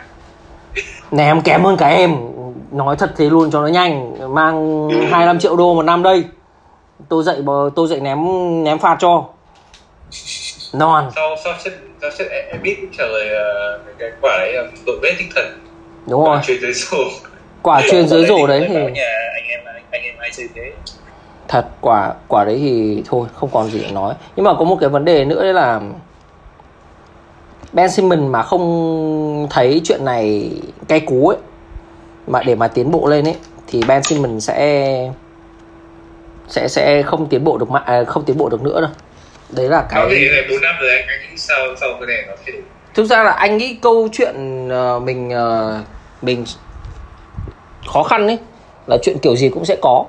[1.12, 2.16] này em kém hơn cả em.
[2.72, 4.18] Nói thật thế luôn cho nó nhanh.
[4.34, 6.24] Mang 25 triệu đô một năm đây.
[7.10, 8.18] Tôi dạy bờ- tôi dạy ném
[8.64, 9.26] ném phạt cho.
[10.74, 11.12] Non.
[11.16, 15.00] Sau sau set sau set em biết trả lời ờ, cái quả đấy là đội
[15.02, 15.60] bếp tinh thần.
[16.08, 16.38] Đúng rồi.
[16.44, 16.98] chuyển tới số
[17.62, 19.60] quả truyền dưới rổ đấy thì nhà anh em
[19.92, 20.72] anh em ai chơi thế
[21.52, 24.14] thật quả quả đấy thì thôi không còn gì để nói.
[24.36, 25.82] Nhưng mà có một cái vấn đề nữa đấy là
[27.74, 30.52] Ben Simmons mà không thấy chuyện này
[30.88, 31.38] cay cú ấy
[32.28, 33.36] mà để mà tiến bộ lên ấy
[33.68, 35.12] thì Ben Simmons sẽ
[36.48, 38.90] sẽ sẽ không tiến bộ được mà à, không tiến bộ được nữa đâu.
[39.50, 42.34] Đấy là cái này 4 năm rồi anh, nghĩ sao sau cái này nó
[42.94, 45.80] thực ra là anh nghĩ câu chuyện ờ, mình ờ,
[46.22, 46.46] mình
[47.94, 48.38] khó khăn ấy
[48.88, 50.06] là chuyện kiểu gì cũng sẽ có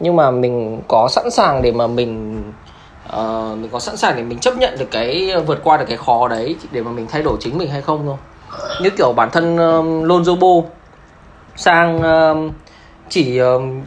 [0.00, 2.42] nhưng mà mình có sẵn sàng để mà mình
[3.08, 5.96] uh, mình có sẵn sàng để mình chấp nhận được cái vượt qua được cái
[5.96, 8.16] khó đấy để mà mình thay đổi chính mình hay không thôi.
[8.82, 10.70] Như kiểu bản thân um, Lonzo Ball
[11.56, 12.50] sang um,
[13.08, 13.82] chỉ um,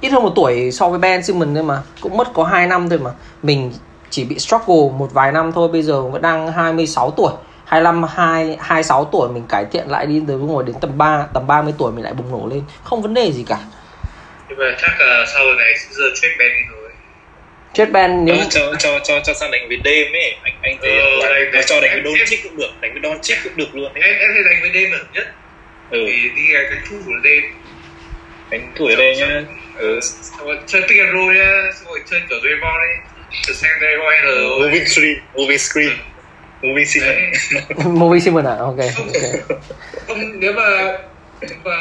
[0.00, 2.88] ít hơn một tuổi so với Ben Simmons thôi mà cũng mất có 2 năm
[2.88, 3.10] thôi mà.
[3.42, 3.72] Mình
[4.10, 7.32] chỉ bị struggle một vài năm thôi bây giờ vẫn đang 26 tuổi.
[7.64, 11.46] 25 2 26 tuổi mình cải thiện lại đi tới ngồi đến tầm 3 tầm
[11.46, 12.62] 30 tuổi mình lại bùng nổ lên.
[12.84, 13.58] Không vấn đề gì cả
[14.50, 16.90] nhưng mà chắc là sau này sẽ giờ trade Ben đi rồi.
[17.74, 20.34] Chết Ben nếu Ờ, cho cho cho cho sang đánh với đêm ấy.
[20.42, 22.92] Anh anh thấy Ờ, là đánh- đánh- cho đánh với Don Chick cũng được đánh
[22.92, 24.02] với Don Chick cũng được luôn ấy.
[24.02, 25.26] Em em thấy đánh với đêm là nhất.
[25.90, 25.98] Ừ.
[26.06, 27.42] Vì đi cái cái thủ của đêm
[28.50, 29.42] đánh tuổi đây nhá.
[29.76, 30.00] Ừ.
[30.66, 31.52] chơi pick and roll nhá.
[31.78, 32.96] Xong rồi chơi kiểu Draymond ấy.
[33.48, 35.90] Từ sang Draymond moving screen moving screen.
[36.62, 37.06] Moving screen.
[37.54, 37.62] Đấy.
[37.86, 38.56] Movie Simmons à?
[38.58, 39.12] Ok ok.
[40.06, 40.62] Không nếu mà
[41.40, 41.76] nếu mà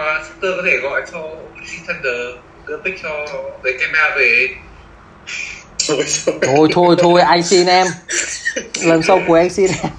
[0.00, 2.36] mà Sutter có thể gọi cho OKC Thunder
[2.66, 3.26] đưa pick cho
[3.64, 4.48] Kemba về.
[5.88, 6.34] Ôi trời.
[6.42, 7.86] thôi thôi thôi anh xin em.
[8.84, 9.90] Lần sau của anh xin em.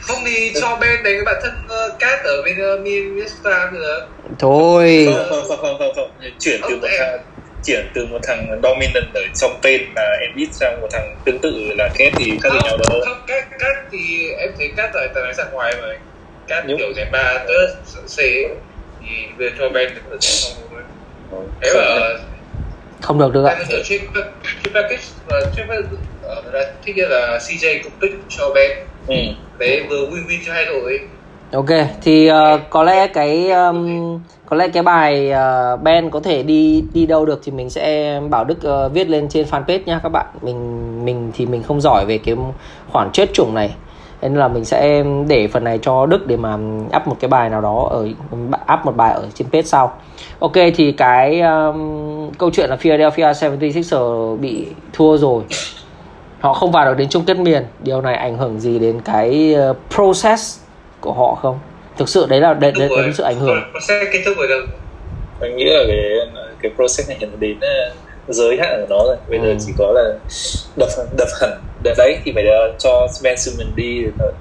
[0.00, 4.06] Không thì cho Ben đánh với bản thân uh, Cat ở bên uh, Minnesota nữa
[4.38, 5.08] thôi.
[5.14, 5.90] Không không không không không.
[5.94, 7.18] Không chuyển từ một thằng
[7.64, 11.74] chuyển từ một thằng dominant ở trong tên là Embiid sang một thằng tương tự
[11.78, 15.08] là Ket thì khác gì nhau đâu không Cat Cat thì em thấy Cat tại
[15.14, 15.88] tại đánh ra ngoài mà.
[16.48, 17.66] Cat kiểu giải ba tớ
[18.06, 18.18] C
[19.08, 20.64] thì về cho Ben ở trong
[21.30, 22.08] thôi thế mà
[23.02, 23.54] không được được ạ.
[23.70, 24.00] Ở trên
[24.64, 25.40] trên package và
[26.22, 28.70] ở là thích nhất là CJ cũng pick cho Ben
[29.06, 29.14] ừ.
[29.58, 31.00] đấy vừa win win cho hai đội
[31.52, 31.66] Ok,
[32.02, 36.84] thì uh, có lẽ cái um, có lẽ cái bài uh, Ben có thể đi
[36.94, 40.08] đi đâu được thì mình sẽ bảo Đức uh, viết lên trên fanpage nhá các
[40.08, 40.26] bạn.
[40.42, 42.34] Mình mình thì mình không giỏi về cái
[42.92, 43.74] khoản chết chủng này.
[44.28, 46.54] Nên là mình sẽ để phần này cho Đức để mà
[46.96, 48.08] up một cái bài nào đó ở
[48.74, 49.98] up một bài ở trên page sau.
[50.38, 55.42] Ok thì cái um, câu chuyện là Philadelphia 76ers bị thua rồi.
[56.40, 57.64] Họ không vào được đến chung kết miền.
[57.82, 60.60] Điều này ảnh hưởng gì đến cái uh, process
[61.00, 61.58] của họ không
[61.96, 63.58] thực sự đấy là đấy, đấy, đấy là sự ảnh hưởng
[63.88, 64.60] sẽ kết thúc rồi đâu
[65.40, 65.98] anh nghĩ là cái
[66.62, 67.58] cái process này hiện đến
[68.28, 69.16] giới hạn của nó rồi.
[69.28, 69.56] Bây giờ Ừ.
[69.66, 70.18] chỉ có là
[70.76, 71.50] đập đập hẳn.
[71.84, 74.02] Đợt đấy thì phải uh, cho Ben Simmons đi.
[74.02, 74.32] Rồi thôi.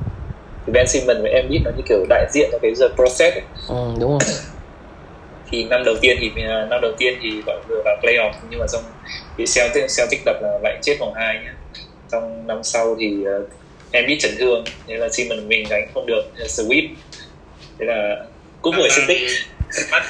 [0.65, 3.43] thì Ben Simmons với Embiid nó như kiểu đại diện cho cái giờ process ấy.
[3.69, 4.19] ừ, đúng rồi.
[5.51, 8.59] Thì năm đầu tiên thì uh, năm đầu tiên thì bọn vừa vào playoff nhưng
[8.59, 8.81] mà xong
[9.37, 11.53] thì Celtic Celtic đập là lại chết vòng hai nhá.
[12.11, 13.49] Trong năm sau thì uh,
[13.91, 16.87] Embiid chấn thương nên là Simmons mình đánh không được sweep
[17.79, 18.25] thế là
[18.61, 19.29] cũng vừa Celtic
[19.91, 20.03] bắt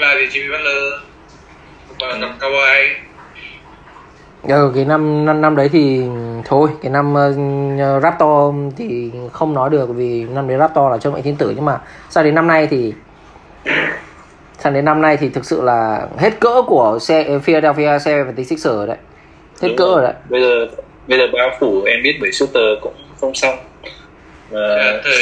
[0.00, 0.92] và thì Jimmy Butler
[2.00, 2.94] và gặp Kawhi
[4.48, 6.02] ừ, cái năm năm năm đấy thì
[6.44, 11.12] thôi cái năm uh, Raptor thì không nói được vì năm đấy Raptor là chân
[11.12, 11.80] mệnh thiên tử nhưng mà
[12.10, 12.92] sang đến năm nay thì
[14.58, 18.96] sang đến năm nay thì thực sự là hết cỡ của xe Philadelphia 76ers đấy.
[19.62, 19.94] Hết Đúng cỡ rồi.
[19.94, 20.14] rồi đấy.
[20.28, 20.66] Bây giờ
[21.06, 23.56] bây giờ bao phủ em biết bởi shooter cũng không xong.
[24.50, 25.14] Mà thời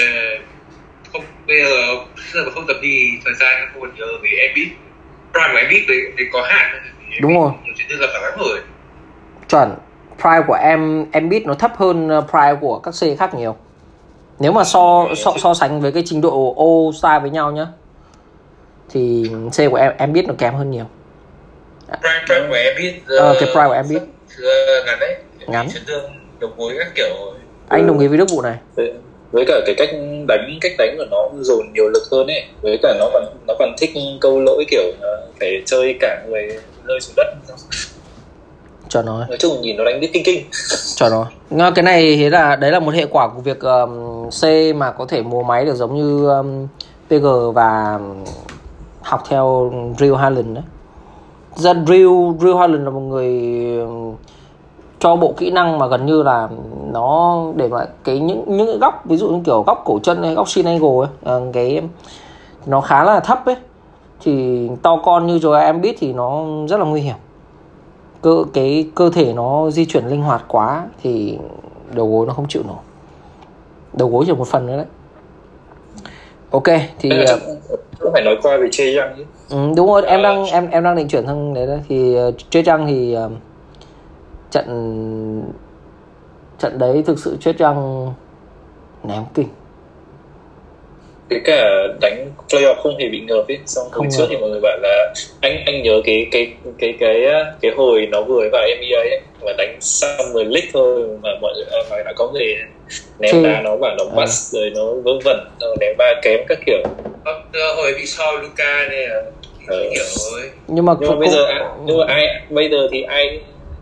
[1.12, 1.70] không bây giờ
[2.16, 4.68] bây giờ mà không tập đi thời gian không còn nhớ vì Embiid
[5.32, 6.80] prime của Embiid thì, thì có hạn
[7.22, 7.50] Đúng rồi.
[7.64, 8.58] nhiều chiến lược là phải thắng rồi
[9.54, 9.74] chuẩn.
[10.20, 13.56] Price của em em biết nó thấp hơn uh, price của các C khác nhiều.
[14.38, 17.66] Nếu mà so so, so sánh với cái trình độ O style với nhau nhá
[18.90, 20.84] thì C của em em biết nó kém hơn nhiều.
[22.00, 24.00] Prime prime của em biết Ờ, cái prime của em biết.
[24.86, 25.16] ngắn đấy.
[25.46, 25.68] Ngắn.
[26.40, 27.14] đầu gối các kiểu.
[27.68, 28.56] Anh đồng ý với đức vụ này.
[28.76, 28.92] Với,
[29.32, 29.88] với cả cái cách
[30.28, 32.44] đánh cách đánh của nó dồn nhiều lực hơn ấy.
[32.62, 33.90] Với cả nó còn nó còn thích
[34.20, 36.48] câu lỗi kiểu ờ, phải chơi cả người
[36.84, 37.34] rơi xuống đất
[38.88, 39.18] cho nó.
[39.18, 40.44] Nói chung nhìn nó đánh biết kinh kinh.
[40.96, 41.26] Cho nó.
[41.50, 44.44] Nga, cái này thế là đấy là một hệ quả của việc um, C
[44.76, 46.66] mà có thể mua máy được giống như um,
[47.08, 48.24] PG và um,
[49.02, 50.64] học theo Real Harlan đấy.
[51.54, 53.30] Ra Real Real Harlan là một người
[53.78, 54.14] um,
[54.98, 56.48] cho bộ kỹ năng mà gần như là
[56.92, 60.22] nó để mà cái những những cái góc ví dụ như kiểu góc cổ chân
[60.22, 61.82] hay góc shin angle ấy ờ, cái
[62.66, 63.56] nó khá là thấp ấy.
[64.20, 67.14] Thì to con như rồi em biết thì nó rất là nguy hiểm
[68.24, 71.38] cơ cái cơ thể nó di chuyển linh hoạt quá thì
[71.94, 72.76] đầu gối nó không chịu nổi.
[73.92, 74.86] Đầu gối chỉ một phần nữa đấy.
[76.50, 77.38] Ok thì ờ,
[78.00, 79.24] cũng phải nói qua về Chê chứ.
[79.50, 80.22] Ừ, đúng rồi em Ờ.
[80.22, 81.80] đang em em đang định chuyển sang đấy đấy.
[81.88, 83.30] Thì uh, chơi trăng thì ờ,
[84.50, 85.52] trận
[86.58, 88.12] trận đấy thực sự chết trăng
[89.02, 89.48] ném kinh
[91.28, 94.60] cái cả đánh playoff không hề bị ngợp ấy xong hồi trước thì mọi người
[94.62, 97.24] bảo là anh anh nhớ cái cái cái cái
[97.62, 101.64] cái hồi nó vừa vào NBA ấy mà đánh Summer League thôi mà mọi người
[101.70, 102.54] à, mà đã có người
[103.18, 104.14] ném đá nó bảo nó À.
[104.16, 106.78] bắt rồi nó vớ vẩn rồi ném ba kém các kiểu.
[107.24, 109.22] Ờ, hồi bị so Luca này là
[109.68, 109.82] Ờ.
[109.94, 110.50] kiểu rồi.
[110.68, 113.02] Nhưng mà, nhưng mà cũng- bây giờ cũng- à, nhưng mà ai bây giờ thì
[113.02, 113.40] ai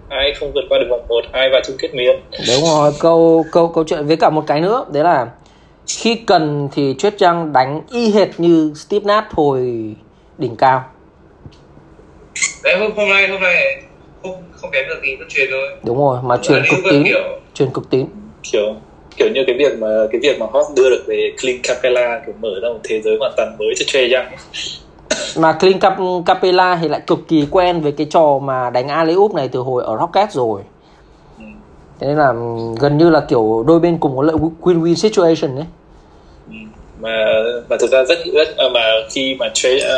[0.08, 2.16] ai không vượt qua được vòng một ai vào chung kết miền
[2.48, 5.26] đúng rồi câu câu câu chuyện với cả một cái nữa đấy là
[5.86, 9.60] khi cần thì Chuyết Trăng đánh y hệt như Steve Nash hồi
[10.38, 10.84] đỉnh cao.
[12.64, 13.82] Đấy hôm hôm nay hôm nay
[14.22, 15.68] không không kém được thì nó truyền thôi.
[15.84, 18.06] Đúng rồi mà truyền cực tín kiểu truyền cực tín.
[18.52, 18.74] Kiểu
[19.16, 22.34] kiểu như cái việc mà cái việc mà Hawks đưa được về Clint Capella kiểu
[22.40, 24.26] mở ra một thế giới hoàn toàn mới cho Trey Young
[25.36, 29.16] mà Clint Cap Capella thì lại cực kỳ quen với cái trò mà đánh alley
[29.16, 30.60] oop này từ hồi ở Rockets rồi
[32.02, 32.32] thế nên là
[32.80, 35.64] gần như là kiểu đôi bên cùng có lợi win-win situation đấy
[37.00, 39.94] mà mà thực ra rất rất à, mà khi mà Trey à,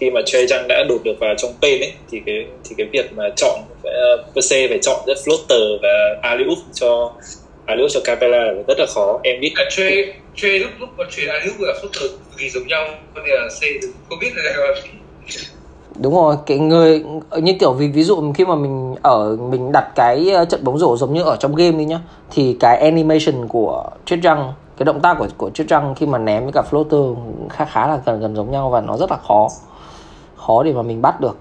[0.00, 2.86] khi mà Trey Young đã đột được vào trong paint ấy thì cái thì cái
[2.92, 7.12] việc mà chọn uh, PC phải chọn rất floater và alley oop cho
[7.66, 9.20] alley oop cho Capella là rất là khó.
[9.24, 9.52] Em biết.
[9.56, 13.20] Là chơi chơi lúc lúc mà ai lúc và từ cực kỳ giống nhau có
[13.26, 13.60] thể là C
[14.08, 14.52] không biết là
[15.98, 17.04] đúng rồi, cái người,
[17.42, 20.78] như kiểu vì ví dụ khi mà mình ở, mình đặt cái ờ, trận bóng
[20.78, 24.84] rổ giống như ở trong game đi nhá, thì cái animation của chết răng, cái
[24.84, 27.16] động tác của của chết răng khi mà ném với cả floater
[27.50, 29.48] khá khá là gần gần giống nhau và nó rất là khó
[30.36, 31.36] khó để mà mình bắt được.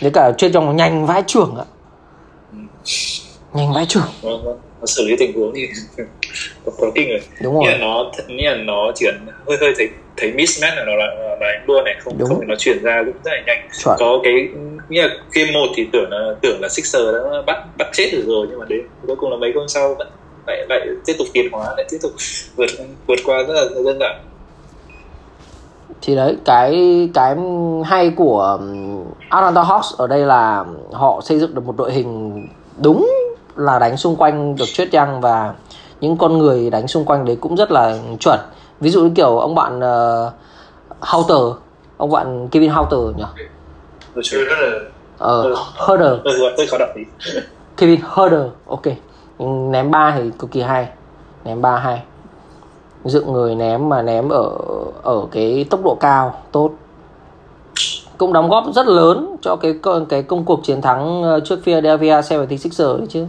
[0.00, 1.64] Với cả chết răng nó nhanh vãi trưởng ạ.
[3.52, 5.68] Nhanh vãi trưởng vâng, vâng nó, xử lý tình huống thì
[6.64, 7.20] có, có kinh rồi.
[7.42, 10.76] Đúng nghĩa rồi là nó nghĩa là nó chỉ cần hơi hơi thấy thấy mismatch
[10.76, 11.06] là nó là
[11.40, 12.28] là luôn này không Đúng.
[12.28, 13.68] không nó chuyển ra cũng rất là nhanh.
[13.84, 13.96] Chuẩn.
[13.98, 14.48] Có cái
[14.88, 18.24] nghĩa là game một thì tưởng là tưởng là Sixer đã bắt bắt chết được
[18.26, 20.08] rồi nhưng mà đến cuối cùng là mấy hôm sau vẫn
[20.46, 22.12] lại lại tiếp tục tiến hóa lại tiếp tục
[22.56, 22.70] vượt
[23.06, 24.20] vượt qua rất là đơn giản.
[26.02, 27.36] Thì đấy cái cái
[27.84, 32.46] hay của um, Atlanta Hawks ở đây là họ xây dựng được một đội hình
[32.82, 33.10] đúng
[33.56, 35.54] là đánh xung quanh được Chuyết Young và
[36.00, 38.38] những con người đánh xung quanh đấy cũng rất là chuẩn.
[38.80, 40.32] Ví dụ như kiểu ông bạn uh,
[41.00, 41.56] Houter
[41.96, 43.24] ông bạn Kevin Houter nhỉ?
[45.18, 45.54] Ờ
[45.88, 46.12] Herder.
[47.76, 48.82] Kevin Herder ok.
[49.70, 50.88] Ném ba thì cực kỳ hay.
[51.44, 52.02] Ném ba hay.
[53.04, 54.50] Dựng người ném mà ném ở
[55.02, 56.70] ở cái tốc độ cao tốt.
[58.18, 59.74] Cũng đóng góp rất lớn cho cái
[60.08, 63.26] cái công cuộc chiến thắng ờ, trước Philadelphia 76ers đấy chứ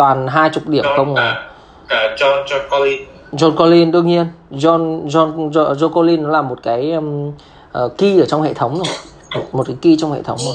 [0.00, 1.48] toàn hai chục điểm không à
[1.88, 3.08] cả, cả John John Collins.
[3.32, 4.26] John Collins đương nhiên.
[4.50, 8.54] John John John, John Collins nó là một cái um, uh, key ở trong hệ
[8.54, 9.44] thống rồi.
[9.52, 10.54] Một cái key trong hệ thống rồi.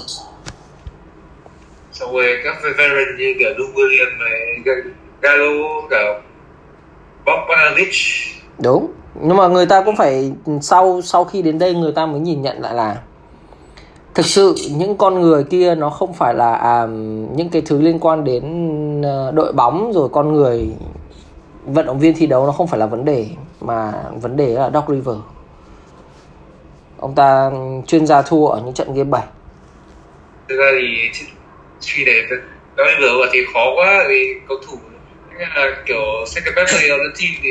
[1.92, 6.20] Xong rồi các veteran như kiểu Lou Williams này Ga- Gallo cả
[7.26, 7.96] Bob Bogdanovich
[8.60, 8.92] đúng.
[9.22, 10.32] Nhưng mà người ta cũng phải
[10.62, 12.98] sau sau khi đến đây người ta mới nhìn nhận lại là
[14.16, 16.86] thực sự những con người kia nó không phải là à,
[17.36, 18.44] những cái thứ liên quan đến
[19.02, 20.68] ờ, đội bóng rồi con người
[21.66, 23.28] vận động viên thi đấu nó không phải là vấn đề
[23.62, 25.16] mà vấn đề là Doc River.
[26.98, 27.52] Ông ta
[27.88, 29.24] chuyên gia thua ở những trận game 7
[30.50, 31.10] thực ra thì
[31.80, 32.16] suy này
[32.78, 34.78] Doc River thì khó quá vì cầu thủ
[35.40, 37.50] là kiểu second best player on team thì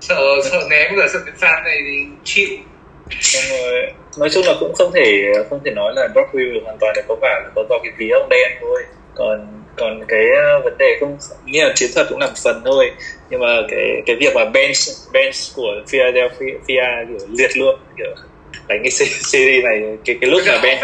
[0.00, 0.16] sợ
[0.50, 2.58] sợ ném rồi sợ cái phạt này thì chịu
[3.10, 6.92] xong rồi nói chung là cũng không thể không thể nói là River hoàn toàn
[6.96, 8.82] là có phải là có vào cái ví ông đen thôi.
[9.14, 12.62] Còn còn cái ờ, vấn đề không nghĩa là chiến thuật cũng là một phần
[12.64, 12.90] thôi.
[13.30, 14.76] Nhưng mà cái cái việc mà bench
[15.12, 18.14] bench của Philadelphia kiểu liệt luôn kiểu
[18.68, 20.80] đánh cái series này cái cái lúc mà bench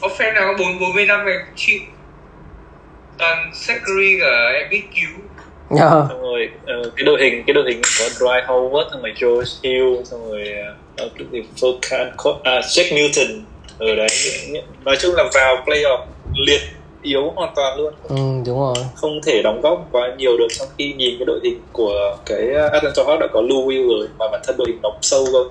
[0.00, 1.80] offense nào có bốn bốn mươi năm về chịu?
[3.18, 5.10] Toàn Zachary cả Embiid cứu.
[5.70, 6.06] Nhờ.
[6.08, 9.50] xong rồi uh, cái đội hình cái đội hình có Dwight Howard xong rồi George
[9.62, 10.81] Hill xong rồi uh,
[11.32, 12.10] gì Furkan
[12.42, 13.40] à, Jack Newton
[13.78, 14.08] ở đấy
[14.84, 15.98] nói chung là vào playoff
[16.46, 16.60] liệt
[17.02, 18.74] yếu hoàn toàn luôn Ừ, đúng rồi.
[18.94, 22.54] không thể đóng góp quá nhiều được trong khi nhìn cái đội hình của cái
[22.72, 25.44] Atlanta Hawks đã có Lou Will rồi mà bản thân đội hình đóng sâu cơ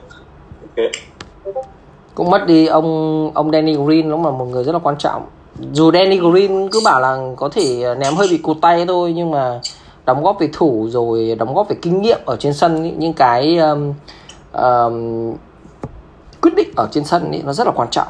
[0.76, 0.92] okay.
[2.16, 5.22] Cũng mất đi ông ông Danny Green cũng là một người rất là quan trọng.
[5.74, 9.32] Dù Danny Green cứ bảo là có thể ném hơi bị cụt tay thôi nhưng
[9.32, 9.60] mà
[10.06, 13.14] đóng góp về thủ rồi đóng góp về kinh nghiệm ở trên sân ý, những
[13.14, 13.94] cái um,
[14.54, 15.36] um,
[16.42, 18.08] quyết định ở trên sân ý, nó rất là quan trọng.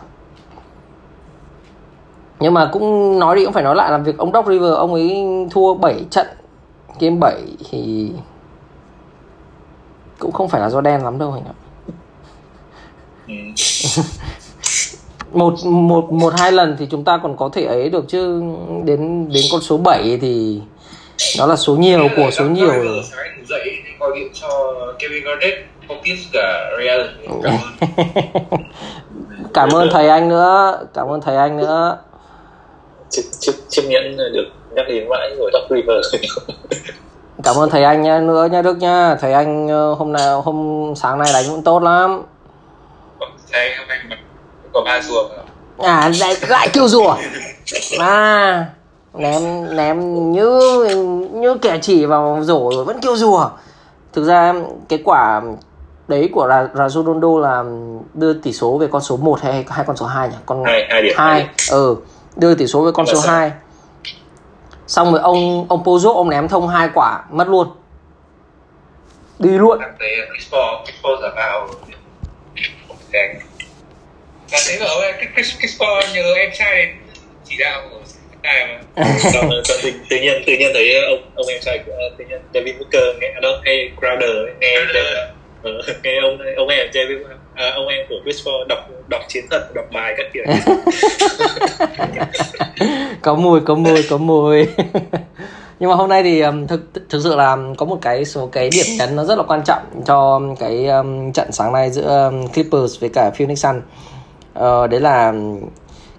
[2.40, 4.94] Nhưng mà cũng nói đi cũng phải nói lại là việc ông Doc River ông
[4.94, 6.28] ấy thua 7 trận
[7.00, 8.12] game 7 thì
[10.20, 11.56] cũng không phải là do đen lắm đâu anh ạ.
[13.28, 13.34] Ừ.
[15.34, 18.44] một một một hai lần thì chúng ta còn có thể ấy được chứ.
[18.86, 20.62] Đến đến con số 7 thì
[21.40, 23.04] đó là số nhiều của số nhiều rồi
[26.34, 27.02] cả Real.
[27.44, 27.90] Cảm ơn.
[29.54, 30.80] Cảm ơn thầy anh nữa.
[30.94, 31.98] Cảm ơn thầy anh nữa.
[33.10, 36.24] Chiếc chiếc chiếc nhẫn được nhắc đến mãi rồi Doc River
[37.44, 39.16] cảm ơn thầy anh nhá nữa nha Đức nha.
[39.16, 42.24] Thầy anh ờ, hôm nào hôm sáng nay đánh cũng tốt lắm.
[43.52, 44.00] Thầy hôm nay
[44.74, 45.30] có ba rùa
[45.78, 47.16] à lại lại kêu rùa.
[48.00, 48.66] À
[49.14, 50.60] ném ném như
[51.32, 53.50] như kẻ chỉ vào rổ rồi vẫn kêu rùa.
[54.14, 54.54] Thực ra
[54.90, 55.42] cái quả
[56.08, 57.64] đấy của là Ronaldo là
[58.14, 60.36] đưa tỷ số về con số 1 hay hay con số 2 nhỉ?
[60.46, 61.96] Con hai hai điểm hai ừ
[62.36, 63.52] đưa tỷ số về con số 2
[64.88, 67.68] xong rồi ông ông Pozo ông ném thông hai quả mất luôn.
[69.40, 69.80] Đi luôn.
[69.80, 69.92] Và
[74.68, 76.94] thế ông ấy, Chris, Chris Paul nhờ em trai
[77.46, 78.00] chỉ đạo của
[79.34, 79.50] xong
[79.84, 83.04] tự, tự nhiên tự nhiên thấy ông ông em trai của tự nhiên David Booker
[83.22, 84.76] nghe đâu hay Crowder ấy, nghe
[85.64, 85.72] ờ,
[86.04, 87.18] nghe ông ông em David
[87.56, 90.44] à, ông em của Chris Paul đọc đọc chiến thuật đọc bài các kiểu.
[93.22, 94.68] Có mùi có mùi có mùi.
[95.80, 98.70] Nhưng mà hôm nay thì um, thực thực sự là có một cái số cái
[98.72, 102.48] điểm nhấn nó rất là quan trọng cho cái um, trận sáng nay giữa um,
[102.48, 103.82] Clippers với cả Phoenix Sun
[104.60, 105.60] uh, đấy là um,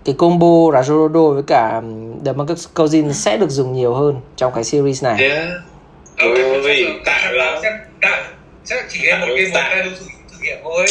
[0.05, 4.65] cái combo Rajodo với cả um, DeMarcus Cousins sẽ được dùng nhiều hơn trong cái
[4.65, 5.29] series này.
[5.29, 5.49] yeah.
[6.19, 7.63] ôi tạ lắm
[8.01, 8.25] tạ
[8.65, 9.93] chắc chỉ game một game một hai đấu
[10.31, 10.87] thử nghiệm thôi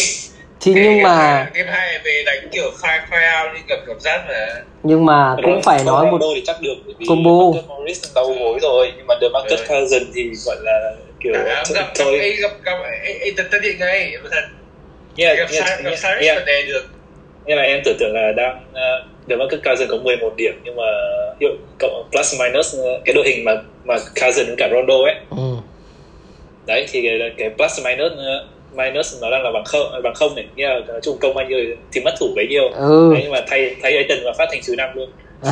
[0.62, 4.22] Thì nhưng mà game hai về đánh kiểu fire fire out đi gặp cảm giác
[4.28, 7.32] mà nhưng mà cũng phải nói một thì chắc được bởi vì combo.
[7.32, 9.66] Marcus Morris đau gối rồi nhưng mà DeMarcus Ừ.
[9.70, 10.92] Cousins thì gọi là
[11.24, 14.42] kiểu gặp gặp thôi ấy gặp gặp ấy tật tật điện ngay thật
[15.16, 15.48] nghe gặp
[16.36, 16.86] còn đè được
[17.46, 20.84] Nghĩa là em tưởng tượng là đang uh, DeMarcus Cousins có 11 điểm nhưng mà
[21.40, 23.52] hiệu cộng plus minus uh, cái đội hình mà
[23.84, 25.38] mà Cousins với cả Rondo ấy ừ.
[26.66, 30.36] Đấy thì cái, cái plus minus uh, minus nó đang là bằng không bằng không
[30.36, 30.46] này.
[30.56, 31.60] Nghĩa là chung công bao nhiêu
[31.92, 32.70] thì mất thủ bấy nhiêu.
[32.70, 33.12] Ừ.
[33.14, 35.10] đấy, nhưng mà thay thay Aiton và phát thành trừ năm luôn.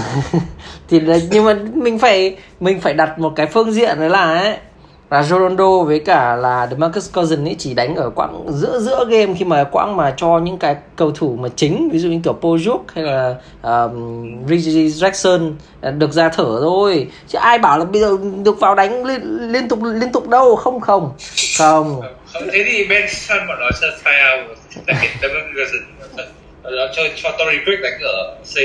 [0.89, 4.39] Thì đấy, nhưng mà mình phải mình phải đặt một cái phương diện đấy là
[4.39, 4.55] ấy
[5.09, 9.33] là Ronaldo với cả là DeMarcus Cousins ấy chỉ đánh ở quãng giữa giữa game
[9.39, 12.37] khi mà quãng mà cho những cái cầu thủ mà chính ví dụ như kiểu
[12.41, 17.07] Pojuk hay là um, Reggie Jackson à, được ra thở thôi.
[17.27, 20.55] Chứ ai bảo là bây giờ được vào đánh liên, liên tục liên tục đâu
[20.55, 21.11] không không.
[21.57, 22.01] Không.
[22.33, 24.47] Không thế thì Ben Sun bọn nó chơi fire
[25.53, 25.77] bây giờ
[26.63, 28.55] nó chơi cho Tory Craig đánh ở C.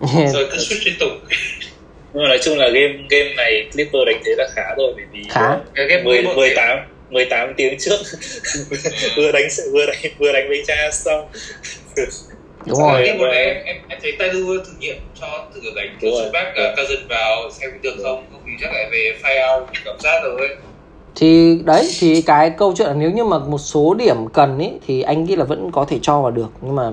[0.34, 1.10] Rồi cứ switch liên tục
[2.14, 5.04] nhưng mà nói chung là game game này Clipper đánh thế là khá rồi bởi
[5.12, 5.58] vì Khá.
[5.74, 6.78] cái game 10, 11 18
[7.10, 7.96] 18 tiếng trước
[9.16, 11.28] vừa đánh vừa đánh vừa đánh với cha xong
[12.66, 12.92] đúng Rồi.
[12.92, 16.30] rồi Game một đấy em, em thấy Tailu thử nghiệm cho thử đánh rồi.
[16.32, 19.96] back cả cousin vào xem được không không thì chắc lại về fire out cảm
[20.00, 20.48] giác rồi
[21.16, 24.68] thì đấy thì cái câu chuyện là nếu như mà một số điểm cần ý
[24.86, 26.90] thì anh nghĩ là vẫn có thể cho vào được nhưng mà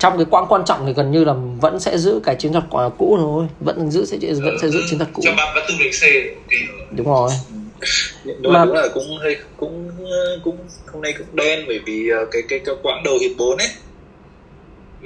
[0.00, 2.64] trong cái quãng quan trọng thì gần như là vẫn sẽ giữ cái chiến thuật
[2.98, 3.46] cũ thôi.
[3.60, 5.22] Vẫn giữ sẽ vẫn sẽ giữ chiến thuật cũ.
[5.24, 6.02] Cho bạn bắt tư đánh C
[6.96, 7.30] đúng rồi.
[8.24, 9.88] Đúng, Mà- đúng là cũng hơi cũng
[10.44, 13.58] cũng hôm nay cũng đen bởi vì ờ, cái cái cái quãng đầu hiệp 4
[13.58, 13.68] ấy.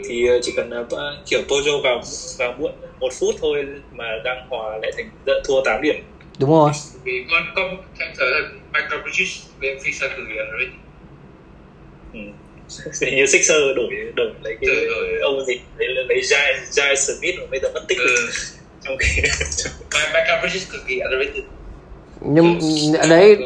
[0.08, 0.86] Thì ờ, chỉ cần ờ,
[1.26, 2.00] kiểu Pojo vào
[2.38, 5.10] vào muộn một phút thôi mà đang hòa lại thành
[5.48, 5.94] thua 8 điểm.
[6.38, 6.70] Đúng rồi.
[7.04, 8.38] Vì con con thành thời là
[8.72, 10.68] Michael Bridges bên phía sân từ hiện rồi.
[13.02, 15.20] Hình như Sixer đổi đổi lấy cái Đổi- đổi.
[15.22, 15.60] ông gì?
[15.78, 18.06] Lấy lấy Jai Jai Smith mà bây giờ mất tích ừ.
[18.16, 18.28] rồi.
[18.84, 21.44] trong khi Mike Michael Bridges cực kỳ underrated.
[22.20, 22.58] Nhưng
[23.08, 23.36] đấy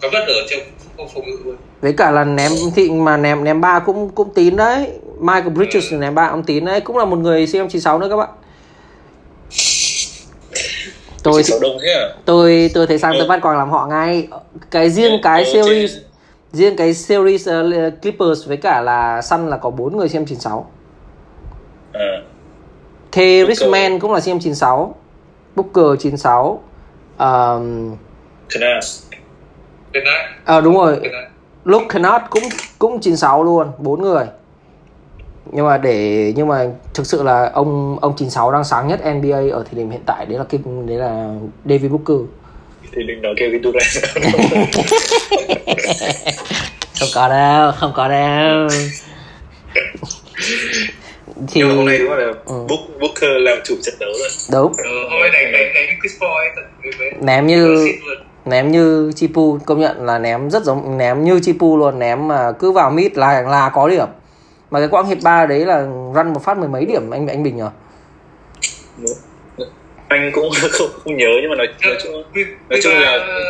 [0.00, 0.60] có vất ở trong
[0.96, 1.56] không phòng ngự luôn.
[1.80, 4.86] với cả là ném thị mà ném ném ba cũng cũng tín đấy.
[5.20, 6.80] Michael Bridges ném ba cũng tín đấy.
[6.80, 8.28] Cũng là một người CM96 nữa các bạn.
[11.22, 11.42] Tôi
[11.94, 12.08] à?
[12.24, 13.18] tôi tôi thấy sang Ừ.
[13.18, 14.28] tôi bắt quàng làm họ ngay.
[14.70, 16.02] Cái riêng cái Ừ, series trên-
[16.52, 20.62] riêng cái series uh, Clippers với cả là Sun là có bốn người CM96
[21.92, 22.22] à.
[23.12, 23.16] K.
[23.48, 24.92] Richman cũng là CM96
[25.56, 26.62] Booker 96
[27.18, 27.96] um,
[28.60, 28.80] này
[30.44, 31.00] à, đúng rồi.
[31.64, 32.42] Luke Kennard cũng
[32.78, 34.24] cũng 96 luôn bốn người.
[35.52, 39.38] Nhưng mà để nhưng mà thực sự là ông ông 96 đang sáng nhất NBA
[39.52, 40.26] ở thời điểm hiện tại.
[40.26, 41.34] Đấy là cái đấy là
[41.64, 42.16] David Booker
[42.96, 43.86] thì đừng nói Kevin Durant
[47.00, 48.68] không có đâu không có đâu.
[51.48, 52.54] Thì nhưng mà hôm nay đúng là Ừ.
[52.68, 54.28] Book, Booker làm chủ trận đấu rồi.
[54.52, 54.72] Đúng.
[54.76, 56.62] Ờ, hôm nay đánh đánh đánh với Chris Paul ấy thật
[57.20, 57.88] ném như
[58.44, 62.52] ném như Chipu công nhận là ném rất giống ném như Chipu luôn ném mà
[62.52, 64.06] cứ vào mid là là có điểm.
[64.70, 65.80] Mà cái quãng hiệp 3 đấy là
[66.14, 67.62] run một phát mười mấy điểm anh anh Bình nhỉ
[70.12, 72.12] anh cũng không, không nhớ nhưng mà nói, nói chung
[72.68, 73.40] nói chung là- ờ,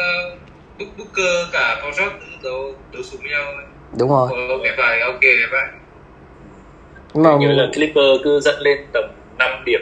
[0.78, 2.04] Book- Booker cả George
[2.42, 3.52] đấu đấu súng nhau
[3.98, 4.28] đúng rồi.
[4.32, 5.68] Ờ, đẹp bài ok đẹp bài
[7.14, 9.04] nhưng mà nhớ là Clipper cứ dẫn lên tầm
[9.38, 9.80] 5 điểm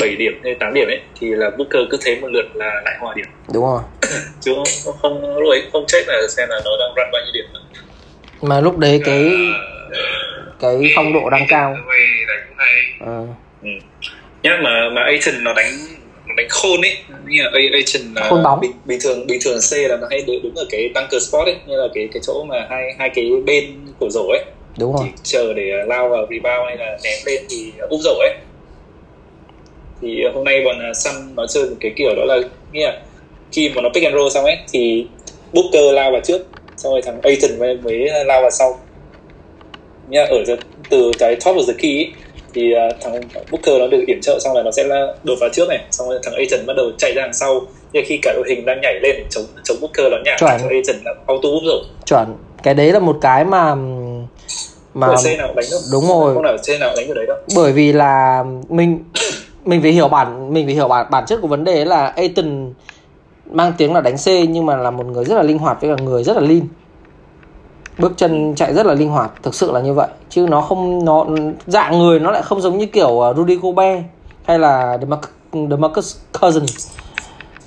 [0.00, 2.96] 7 điểm hay 8 điểm ấy thì là Booker cứ thế một lượt là lại
[3.00, 3.26] hòa điểm.
[3.54, 3.80] Đúng rồi.
[4.40, 4.54] Chứ
[4.84, 7.44] không không lúc ấy không check là xem là nó đang run bao nhiêu điểm
[7.54, 7.60] nữa.
[8.42, 9.30] mà lúc đấy cái
[9.92, 9.98] Ờ,
[10.60, 11.74] cái phong độ đang cao.
[13.00, 13.26] Ờ,
[13.62, 13.68] ừ.
[14.42, 15.72] nhá mà mà Aiton nó đánh
[16.28, 17.60] nó đánh khôn ấy như là A-
[18.14, 18.60] là Khôn bóng.
[18.60, 21.46] bình, bình thường bình thường C là nó hay đứng đứng ở cái bunker spot
[21.46, 24.44] ấy như là cái cái chỗ mà hai hai cái bên của rổ ấy.
[24.78, 25.08] Đúng rồi.
[25.22, 28.34] chờ để lao vào rebound hay là ném lên thì úp rổ ấy.
[30.00, 32.38] Thì hôm nay bọn uh, Sun nó chơi một cái kiểu đó là
[32.72, 33.02] nghĩa là
[33.52, 35.06] khi mà nó pick and roll xong ấy thì
[35.52, 38.78] Booker lao vào trước xong rồi thằng Aiton mới, mới lao vào sau.
[40.06, 40.44] Nha ở
[40.90, 42.12] từ cái top of the key ấy,
[42.58, 44.84] thì uh, thằng Booker nó được điểm trợ xong là nó sẽ
[45.24, 45.78] đột vào trước này.
[45.90, 47.60] Xong rồi thằng Aiton bắt đầu chạy ra đằng sau.
[47.92, 50.58] Nhưng khi cả đội hình đang nhảy lên chống chống Booker nó nhảy Chuẩn.
[50.58, 52.26] thằng Aiton là auto úp rổ chuẩn.
[52.62, 53.74] Cái đấy là một cái mà
[54.94, 55.80] mà nào đánh đâu.
[55.92, 56.34] Đúng rồi.
[56.34, 57.36] không nào C nào đánh đấy đâu.
[57.56, 59.04] Bởi vì là mình
[59.64, 62.72] mình phải hiểu bản mình phải hiểu bản bản chất của vấn đề là Aiton
[63.50, 65.96] mang tiếng là đánh C nhưng mà là một người rất là linh hoạt với
[65.96, 66.60] cả người rất là lean
[67.98, 70.08] bước chân chạy rất là linh hoạt thực sự là như vậy.
[70.30, 71.26] Chứ nó không nó
[71.66, 74.02] dạng người nó lại không giống như kiểu uh, Rudy Gobert
[74.46, 76.88] hay là DeMarcus, DeMarcus Cousins.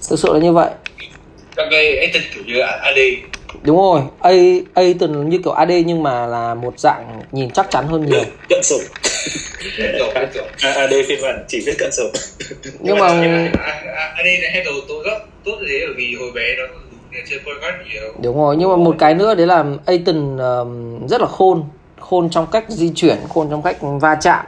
[0.10, 0.70] Thực sự là như vậy.
[1.56, 2.98] Các cái ấy thật kiểu như AD
[3.64, 4.30] đúng rồi A
[4.74, 8.24] Aiton như kiểu AD nhưng mà là một dạng nhìn chắc chắn hơn nhiều.
[8.50, 8.78] Cận sổ.
[10.62, 12.04] À, AD phiên bản chỉ biết cận sổ.
[12.80, 16.64] Nhưng mà AD này hay đầu tôi rất tốt thế bởi vì hồi bé nó
[18.24, 21.64] đúng rồi nhưng mà một cái nữa đấy là Aiton um, rất là khôn
[22.12, 24.46] khôn trong cách di chuyển khôn trong cách va chạm.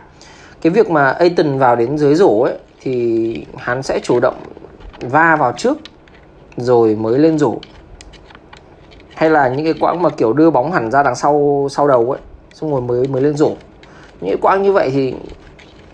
[0.61, 4.36] Cái việc mà Aiton vào đến dưới rổ ấy thì hắn sẽ chủ động
[5.01, 5.78] va vào trước
[6.57, 7.55] rồi mới lên rổ.
[9.16, 12.11] Hay là những cái quãng mà kiểu đưa bóng hẳn ra đằng sau sau đầu
[12.11, 12.22] ấy
[12.53, 13.49] xong rồi mới mới lên rổ.
[14.22, 15.14] Những cái quãng như vậy thì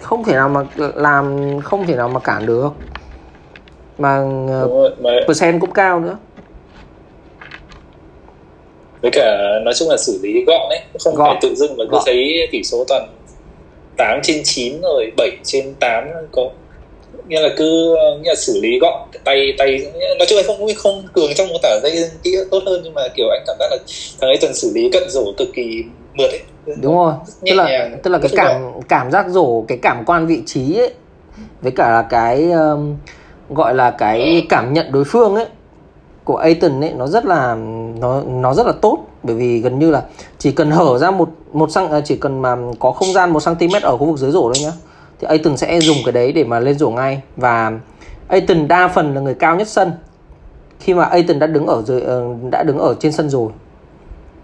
[0.01, 0.61] không thể nào mà
[0.95, 2.69] làm không thể nào mà cản được.
[3.97, 4.17] Mà
[4.49, 4.69] ờ,
[5.27, 6.17] percent cũng cao nữa
[9.01, 11.27] với cả nói chung là xử lý gọn đấy không Gọn.
[11.29, 12.03] phải tự dưng mà cứ Gọn.
[12.05, 13.07] thấy tỷ số toàn
[13.97, 16.49] 8 trên 9 rồi 7 trên 8 có
[17.27, 21.03] nghĩa là cứ nghĩa là xử lý gọn tay tay nói chung là không không
[21.13, 23.77] cường trong mô tả dây kỹ tốt hơn nhưng mà kiểu anh cảm giác là
[24.21, 25.83] thằng ấy từng xử lý cận rổ cực kỳ
[26.13, 26.41] mượt ấy
[26.81, 30.03] đúng rồi nhẹ tức là nhàng, tức là cái cảm cảm giác rổ cái cảm
[30.05, 30.93] quan vị trí ấy
[31.61, 32.97] với cả là cái um,
[33.49, 35.45] gọi là cái cảm nhận đối phương ấy
[36.29, 37.55] của Aiton ấy nó rất là
[37.99, 38.97] nó nó rất là tốt.
[39.23, 40.03] Bởi vì gần như là
[40.37, 43.39] chỉ cần hở ra một một xăng à, chỉ cần mà có không gian một
[43.45, 44.71] cm ở khu vực dưới rổ thôi nhá
[45.19, 47.21] thì Aiton sẽ dùng cái đấy để mà lên rổ ngay.
[47.37, 47.71] Và
[48.27, 49.91] Aiton đa phần là người cao nhất sân
[50.79, 53.51] khi mà Aiton đã đứng ở dưới ờ, đã đứng ở trên sân rồi.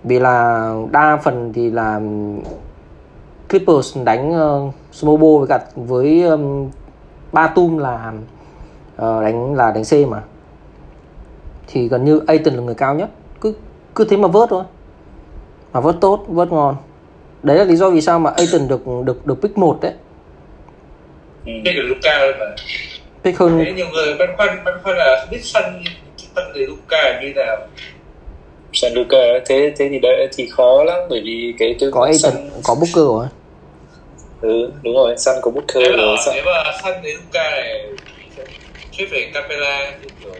[0.03, 2.01] Vì là đa phần thì là
[3.49, 6.69] Clippers đánh ờ, uh, Smobo với cả với um,
[7.31, 8.13] Batum là
[8.95, 10.21] uh, đánh là đánh C mà
[11.67, 13.09] thì gần như Aiton là người cao nhất.
[13.41, 13.53] Cứ
[13.95, 14.63] cứ thế mà vớt thôi.
[15.73, 16.75] Mà vớt tốt vớt ngon.
[17.43, 19.93] Đấy là lý do vì sao mà Aiton được được được pick 1 đấy.
[21.45, 21.51] Ừ.
[21.63, 22.45] biết được Luka rồi mà.
[23.23, 25.83] Pick hơn Thế nhiều người băn khoăn băn khoăn là không biết sân
[26.35, 27.57] sân thì Luka là như nào.
[28.73, 32.31] San Luca thế thế thì đấy thì khó lắm bởi vì cái cái có Aiton
[32.33, 33.27] Sun có Booker rồi.
[34.41, 37.85] Ừ, đúng rồi Sun có Booker nếu rồi mà nếu mà săn đến Luka này
[38.91, 40.31] trade về Capella thì kiểu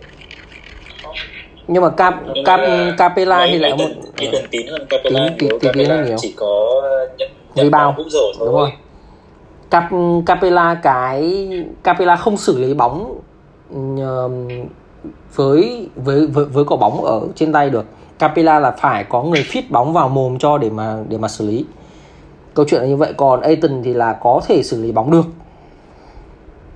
[1.67, 2.59] nhưng mà Cap, Cap,
[2.97, 6.17] Capella thì lại một mấy tần tín hơn Capella nhiều tín- tín hơn nhiều.
[6.19, 6.81] chỉ có
[7.17, 7.93] nhận nhận thôi
[8.39, 8.71] đúng rồi.
[9.69, 9.83] Cap,
[10.25, 11.49] Capella cái
[11.83, 13.19] Capella không xử lý bóng
[15.35, 17.85] với với với với quả bóng ở trên tay được.
[18.19, 21.47] Capella là phải có người fit bóng vào mồm cho để mà để mà xử
[21.47, 21.65] lý.
[22.53, 23.13] Câu chuyện là như vậy.
[23.17, 25.25] Còn Aiton thì là có thể xử lý bóng được.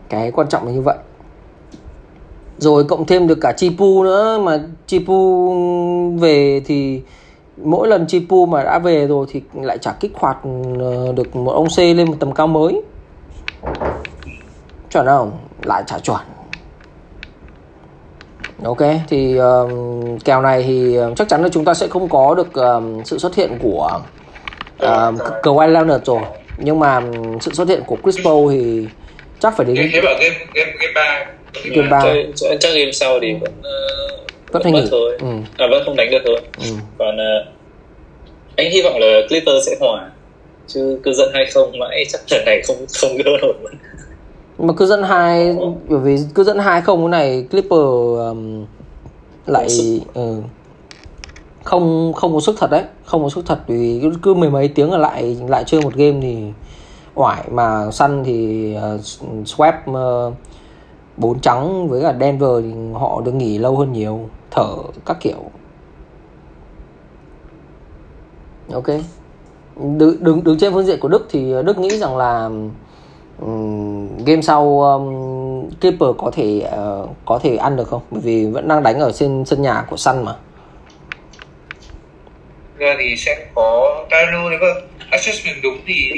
[0.09, 0.95] Cái quan trọng là như vậy
[2.59, 5.53] rồi cộng thêm được cả Chipu nữa mà Chipu
[6.19, 7.01] về thì
[7.63, 10.37] mỗi lần Chipu mà đã về rồi thì lại chả kích hoạt
[10.79, 12.81] ờ, được một ông C lên một tầm cao mới.
[14.91, 15.31] Chuẩn không?
[15.63, 16.19] Lại chả chuẩn.
[18.63, 22.35] Ok thì um, kèo này thì ờ, chắc chắn là chúng ta sẽ không có
[22.35, 24.01] được um, sự xuất hiện của
[24.79, 26.21] um, Kawhi Leonard rồi.
[26.57, 28.87] Nhưng mà ừ, sự xuất hiện của Chris Paul thì
[29.39, 31.25] chắc phải đến game, game game game 3
[31.63, 31.99] Game ba.
[32.03, 33.71] Chơi- chơi- chắc game sau thì vẫn ờ,
[34.51, 34.87] Vẫn phải mất nghỉ.
[34.91, 35.27] thôi Ừ.
[35.57, 36.63] à vẫn không đánh được thôi ừ.
[36.97, 37.45] còn ờ,
[38.55, 40.11] anh hy vọng là Clipper sẽ hòa
[40.67, 43.71] chứ cứ dẫn hay không mãi chắc lần này không không gỡ nổi luôn
[44.67, 45.55] mà cứ dẫn hai
[45.89, 47.79] bởi vì cứ dẫn hai không cái này Clipper
[48.29, 48.65] um,
[49.45, 49.67] lại
[50.13, 50.41] ừ,
[51.63, 54.67] không không có sức thật đấy không có sức thật vì cứ, cứ mười mấy
[54.67, 56.37] tiếng là lại lại chơi một game thì
[57.15, 59.01] oải mà săn thì uh,
[59.45, 59.73] swap
[60.29, 60.33] uh,
[61.19, 65.51] bốn trắng với cả Denver thì họ được nghỉ lâu hơn nhiều thở các kiểu.
[68.73, 68.87] Ok.
[69.97, 72.49] Đứng đứng đứng trên phương diện của Đức thì Đức nghĩ rằng là
[73.41, 78.01] um, game sau um, Clipper có thể uh, có thể ăn được không?
[78.11, 80.35] Bởi vì vẫn đang đánh ở trên sân nhà của Sun mà.
[82.79, 86.11] Giờ thì sẽ có Daru nếu mà assessment đúng thì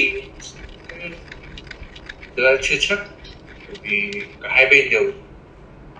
[2.35, 2.99] thực ra chưa chắc
[3.71, 5.03] bởi vì cả hai bên đều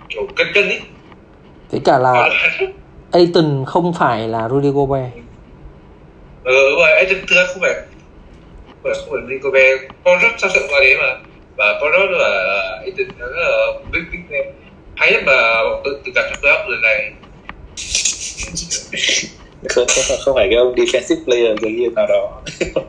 [0.09, 0.80] kiểu cân cân ý.
[1.72, 2.30] Với cả là
[3.11, 5.13] Aiton không phải là Rudy Gobert.
[6.43, 7.74] Ờ đúng rồi thực ra không phải
[8.67, 9.22] không phải không phải
[9.53, 11.30] Be con rất sao sợ qua đấy mà?
[11.57, 14.51] Và rất là thực rất là big big name.
[14.95, 15.34] Hay nhất mà
[15.84, 17.11] tự tự gặp trong playoff lần này
[19.70, 22.41] không, không, không phải cái ông defensive player gì nào đó.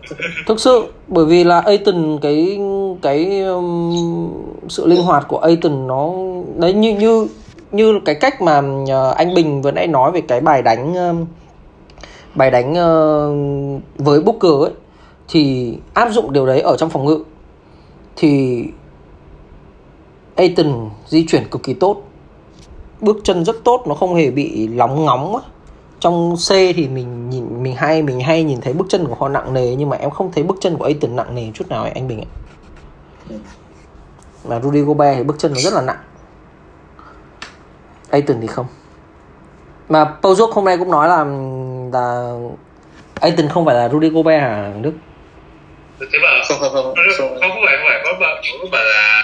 [0.46, 2.60] Thực sự bởi vì là Aiton cái
[3.02, 4.32] cái um,
[4.68, 6.10] sự linh hoạt của Aiton nó
[6.56, 7.28] đấy như như
[7.72, 11.26] như cái cách mà ờ, anh Bình vừa nãy nói về cái bài đánh um,
[12.34, 13.28] bài đánh ờ,
[13.96, 14.72] với Booker ấy
[15.28, 17.24] thì áp dụng điều đấy ở trong phòng ngự.
[18.16, 18.64] Thì
[20.36, 22.02] Aiton di chuyển cực kỳ tốt.
[23.00, 25.42] Bước chân rất tốt nó không hề bị lóng ngóng á
[26.02, 29.28] trong C thì mình nhìn mình hay mình hay nhìn thấy bước chân của họ
[29.28, 31.82] nặng nề nhưng mà em không thấy bước chân của Aiton nặng nề chút nào
[31.82, 32.30] ấy, anh Bình ạ.
[34.48, 35.98] Mà Rudy Gobert thì bước chân nó rất là nặng.
[38.10, 38.66] Aiton thì không.
[39.88, 41.24] Mà Pojok hôm nay cũng nói là
[41.92, 42.34] là
[43.20, 44.92] Aiton không phải là Rudy Gobert hả Đức?
[46.12, 48.66] thế mà không không không không không không không phải không phải có bạn có
[48.72, 49.22] bạn là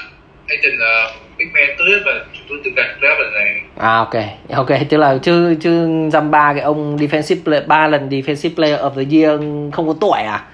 [0.49, 3.61] Aiton là big man nhất và chúng tôi từng gặp playoff lần này.
[3.77, 4.15] À ok,
[4.51, 8.81] ok, tức là chứ chứ dăm ba cái ông defensive player ba lần defensive player
[8.81, 9.41] of the year
[9.73, 10.45] không có tuổi à?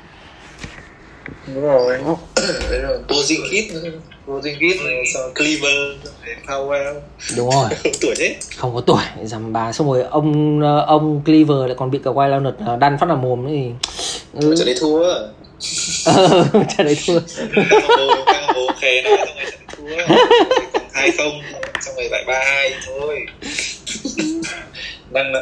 [1.46, 1.98] đúng rồi.
[3.08, 3.72] Porzingis
[4.26, 4.76] Porzingis
[5.34, 5.76] Cleaver
[6.46, 6.94] Powell.
[7.36, 7.68] Đúng rồi.
[7.82, 11.90] không tuổi chết không có tuổi dằm bà xong rồi ông ông Cleaver lại còn
[11.90, 13.70] bị cả quay lao nật đan phát vào mồm thì
[14.40, 14.54] ừ.
[14.58, 15.14] trận đấy thua.
[16.76, 17.20] Trận đấy thua
[17.56, 19.02] Campo Campo khè
[19.90, 20.06] thua
[20.94, 21.32] hai không
[21.80, 23.18] xong rồi lại ba hai thôi.
[25.10, 25.32] Đang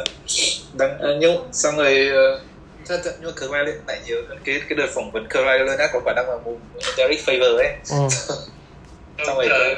[0.73, 2.45] đang à, nhung xong rồi ờ,
[2.87, 5.27] thật thật nhưng mà lên lại nhiều hơn cái cái đợt phỏng vấn
[5.65, 7.73] lên đã có khả năng là mùng Derek Favor ấy.
[7.89, 7.95] Ừ.
[9.27, 9.75] xong rồi Ờ,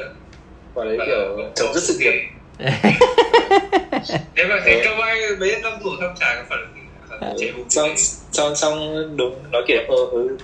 [0.73, 2.13] quả đấy kiểu chấm dứt sự nghiệp
[4.35, 6.59] nếu mà thấy câu ai mấy năm tuổi không trả cái phần
[7.09, 7.89] phần chế bụng xong
[8.31, 10.37] xong xong đúng nói kiểu ờ ừ,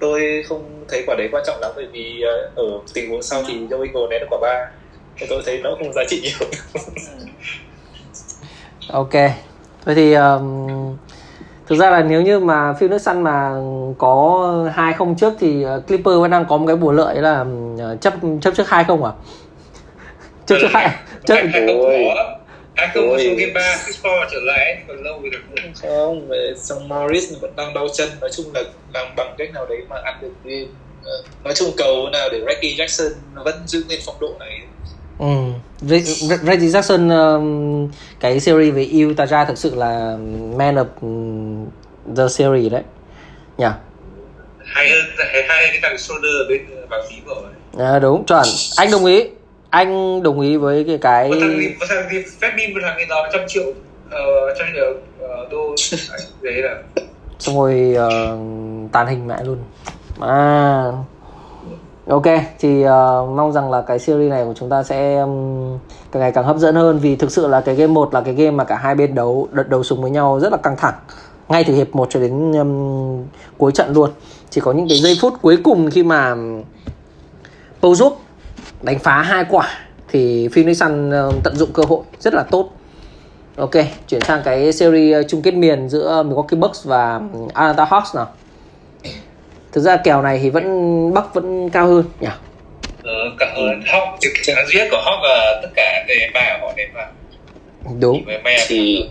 [0.00, 2.64] tôi- không thấy quả đấy quan trọng lắm bởi vì ờ, ở
[2.94, 4.66] tình huống sau thì Joe Ingles ném được quả ba.
[5.16, 6.48] Thì tôi thấy nó không giá trị nhiều.
[8.92, 9.12] Ok.
[9.86, 10.96] Thôi thì um,
[11.66, 13.52] thực ra là nếu như mà phiêu nước săn mà
[13.98, 17.44] có hai không trước thì ờ, Clipper vẫn đang có một cái bùa lợi là
[17.78, 19.12] ờ, chấp chấp trước hai không à?
[20.46, 20.90] Chấp trước hai
[21.24, 21.36] chấp
[21.68, 22.04] Ôi.
[22.14, 22.45] có
[22.76, 23.24] hai không có Ôi.
[23.24, 25.38] số game ba Chris Paul trở lại còn lâu mới được
[25.82, 28.62] không về xong Morris vẫn đang đau chân nói chung là
[28.94, 30.66] làm bằng cách nào đấy mà ăn được game
[31.04, 33.10] Ờ, nói chung cầu nào để Reggie Jackson
[33.44, 34.60] vẫn giữ nguyên phong độ này
[35.18, 35.26] Ừ.
[35.80, 40.16] Re- Re- Reggie Jackson um, cái series về Utah thực sự là
[40.56, 41.66] man of um,
[42.16, 42.82] the series đấy.
[43.58, 43.66] Nhỉ?
[44.64, 46.60] hay hơn hay, hay cái thằng shoulder ở bên
[46.90, 47.44] bảng phím rồi
[47.78, 48.44] À, đúng chuẩn.
[48.76, 49.24] Anh đồng ý.
[49.76, 52.80] Anh đồng ý với cái cái một thằng gì một thằng gì phép min một
[52.82, 53.64] thằng gì đó trăm triệu
[54.10, 54.94] ờ, trăm triệu
[55.28, 55.74] ờ, đô
[56.42, 56.82] đấy là
[57.38, 58.38] xong rồi ờ,
[58.92, 59.58] tàn hình mẹ luôn.
[60.20, 60.92] À.
[62.06, 62.24] Ok,
[62.58, 65.78] thì ờ, mong rằng là cái series này của chúng ta sẽ um,
[66.12, 68.34] càng ngày càng hấp dẫn hơn vì thực sự là cái game một là cái
[68.34, 70.94] game mà cả hai bên đấu đợt đầu súng với nhau rất là căng thẳng.
[71.48, 73.24] Ngay từ hiệp 1 cho đến um,
[73.58, 74.10] cuối trận luôn.
[74.50, 76.62] Chỉ có những cái giây phút cuối cùng khi mà um,
[77.80, 78.12] Pojok
[78.82, 79.68] đánh phá hai quả
[80.08, 82.70] thì Phoenix Sun ờ, tận dụng cơ hội rất là tốt.
[83.56, 83.74] Ok,
[84.08, 88.16] chuyển sang cái series ờ, chung kết miền giữa Milwaukee Bucks và um, Atlanta Hawks
[88.16, 88.28] nào.
[89.72, 90.64] Thực ra kèo này thì vẫn
[91.14, 92.28] Bucks vẫn cao hơn nhỉ.
[93.02, 96.30] ờ, cả hơn Hawk thì cái thắng duy nhất của Hawk là tất cả đề
[96.34, 97.06] ba họ đề ba
[98.00, 98.24] Đúng.
[98.68, 99.08] thì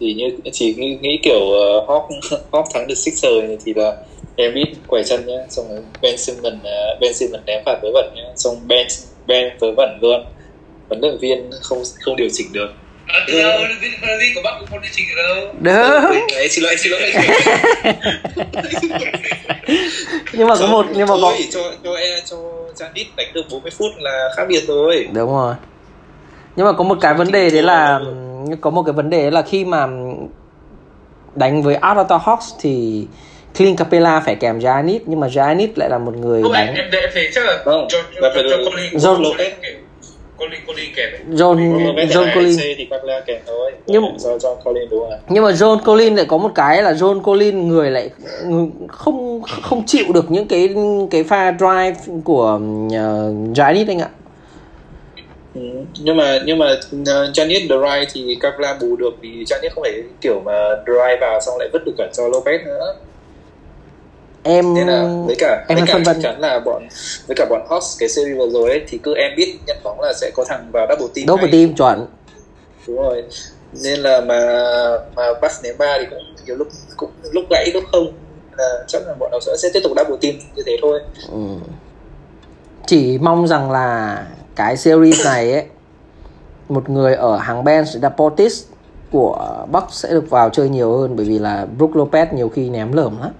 [0.00, 2.08] thì như chỉ nghĩ, nghĩ kiểu uh, Hawk
[2.50, 3.96] Hawk thắng được Sixers thì là
[4.38, 8.12] Embiid quẩy chân nhá xong rồi Ben Simmons uh, Ben Simmons ném phạt vớ vẩn
[8.16, 8.86] nhá xong Ben
[9.26, 10.24] Ben vớ vẩn luôn.
[10.88, 12.68] Huấn luyện viên không không điều chỉnh được.
[13.06, 15.54] À, đâu, huấn luyện viên của Bắc cũng không đi trình được đâu.
[15.60, 16.00] Được.
[16.34, 17.12] Đấy, xin lỗi xin lỗi.
[20.32, 22.36] Nhưng mà có một nhưng mà có cho cho e cho
[22.76, 25.08] Janis đánh được 40 phút là khác biệt rồi.
[25.12, 25.54] Đúng rồi.
[26.56, 28.00] Nhưng mà có một cái vấn đề đấy là
[28.60, 29.86] có một cái vấn đề là khi mà
[31.34, 33.06] đánh với Atlanta Hawks thì
[33.56, 36.74] Clint Capella phải kèm Giannis nhưng mà Giannis lại là một người không em đánh.
[36.76, 39.50] em em thấy chắc là Không, cho cho cho được- Colin John- Colin
[40.38, 41.20] Colin Colin kèm ấy.
[41.30, 41.56] John
[42.08, 43.72] John Collins thì Capella kèm thôi.
[43.86, 46.92] Nhưng- do John Collins đúng không nhưng mà John Collins lại có một cái là
[46.92, 48.10] John Collins người lại
[48.88, 50.74] không không chịu được những cái
[51.10, 51.94] cái pha drive
[52.24, 54.08] của uh, Giannis anh ạ.
[55.54, 55.60] Ừ,
[56.00, 60.02] nhưng mà nhưng mà uh, Janis drive thì Capella bù được vì Janis không phải
[60.20, 60.52] kiểu mà
[60.86, 62.94] drive vào xong lại vứt được cả cho Lopez nữa
[64.48, 66.88] em nên là với cả em với cả chắc chắn là bọn
[67.26, 70.00] với cả bọn Hawks cái series vừa rồi ấy thì cứ em biết nhận bóng
[70.00, 72.06] là sẽ có thằng vào double team double team chuẩn.
[72.86, 73.24] Đúng rồi.
[73.84, 74.40] Nên là mà
[75.16, 78.12] mà pass ném ba thì cũng nhiều lúc cũng lúc gãy lúc không.
[78.58, 81.00] Là chắc là bọn nó sẽ, sẽ tiếp tục double team như thế thôi.
[81.32, 81.38] Ừ.
[82.86, 84.26] Chỉ mong rằng là
[84.56, 85.64] cái series này ấy
[86.68, 88.64] một người ở hàng bench là Portis
[89.12, 92.68] của Bucks sẽ được vào chơi nhiều hơn bởi vì là Brook Lopez nhiều khi
[92.68, 93.30] ném lởm lắm.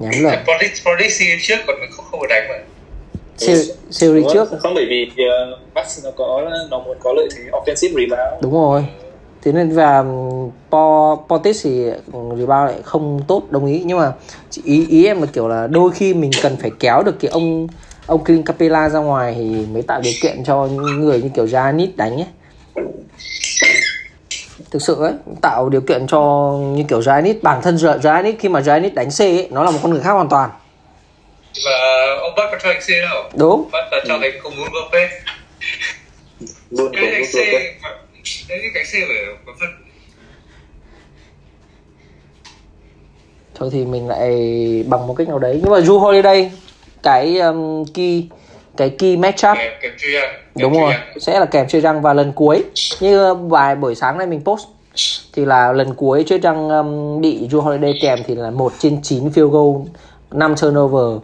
[0.00, 0.32] Ném lởm.
[0.46, 2.54] Police Police trước còn không không có đánh mà
[3.38, 4.74] Se- series trước không?
[4.74, 8.84] bởi vì uh, Bucks nó có nó muốn có lợi thế offensive rebound đúng rồi.
[9.42, 10.04] Thế nên và
[10.70, 14.12] Po Portis thì rebound lại không tốt đồng ý nhưng mà
[14.64, 17.68] ý ý em là kiểu là đôi khi mình cần phải kéo được cái ông
[18.06, 21.46] ông Clint Capella ra ngoài thì mới tạo điều kiện cho những người như kiểu
[21.46, 22.26] Giannis đánh ấy.
[24.70, 26.20] Thực sự ấy, tạo điều kiện cho
[26.60, 29.78] như kiểu Giannis bản thân Giannis khi mà Giannis đánh C ấy, nó là một
[29.82, 30.50] con người khác hoàn toàn.
[31.64, 31.70] và
[32.20, 33.68] ông bắt có cho đánh C đâu Đúng.
[33.72, 35.08] bắt là cho đánh không muốn Lopez
[36.70, 37.34] luôn cái đánh C
[38.48, 39.68] đấy cái C phải phân
[43.54, 44.30] Thôi thì mình lại
[44.88, 45.60] bằng một cách nào đấy.
[45.62, 46.50] Nhưng mà Drew Holiday
[47.02, 48.28] cái um, key
[48.76, 49.56] cái key matchup.
[49.58, 52.64] Kèm kèm truy ăn đúng rồi sẽ là kèm chơi răng và lần cuối.
[53.00, 54.66] Như bài buổi sáng nay mình post
[55.32, 59.02] thì là lần cuối chơi răng um, bị Drew Holiday kèm thì là 1 trên
[59.02, 59.86] 9 field goal
[60.30, 61.22] 5 turnover.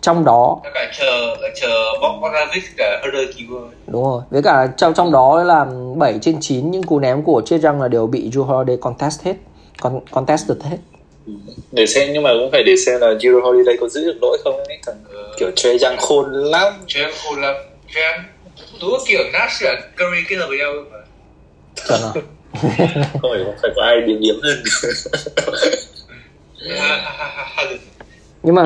[0.00, 4.68] Trong đó nó cả chờ chờ Bob Bogdanovic cả Herder Keeper đúng rồi với cả
[4.76, 5.66] trong trong đó là
[5.96, 9.22] 7 trên 9 những cú ném của chơi răng là đều bị Drew Holiday contest
[9.22, 9.34] hết
[9.80, 10.76] con contested hết
[11.72, 14.38] để xem nhưng mà cũng phải để xem là Giro Holiday có giữ được lỗi
[14.44, 14.78] không ấy?
[14.86, 15.04] Thằng
[15.38, 16.72] kiểu chơi răng khôn lắm.
[16.86, 17.54] Chơi khôn lắm.
[17.94, 18.24] Chơi ăn
[18.80, 20.98] tú kiểu Nash và Curry kết hợp với nhau mà.
[21.88, 22.22] Chuẩn rồi
[23.12, 24.62] không phải không phải có ai điểm điểm hơn.
[28.42, 28.62] Nhưng mà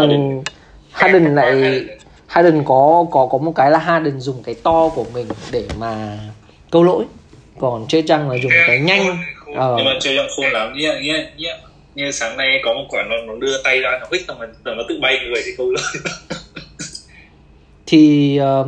[0.92, 1.34] Harden.
[1.34, 1.84] Lại
[2.26, 2.64] Harden.
[2.64, 6.18] Có có có một cái là Harden dùng cái to của mình để mà
[6.70, 7.04] câu lỗi.
[7.60, 9.22] Còn chơi răng là dùng cái nhanh.
[9.56, 10.72] Ờ, nhưng mà chơi răng khôn lắm.
[10.76, 11.48] Như như như
[11.98, 14.76] như sáng nay có một quả nó, nó đưa tay ra nó hít xong rồi
[14.76, 15.82] nó tự bay người để câu lỗi
[17.86, 18.66] thì ờ,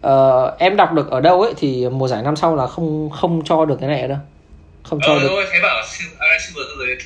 [0.00, 3.42] ờ, em đọc được ở đâu ấy thì mùa giải năm sau là không không
[3.44, 4.18] cho được cái này đâu?
[4.82, 5.26] Không cho ờ được.
[5.26, 6.96] đúng rồi thấy bảo Silver rồi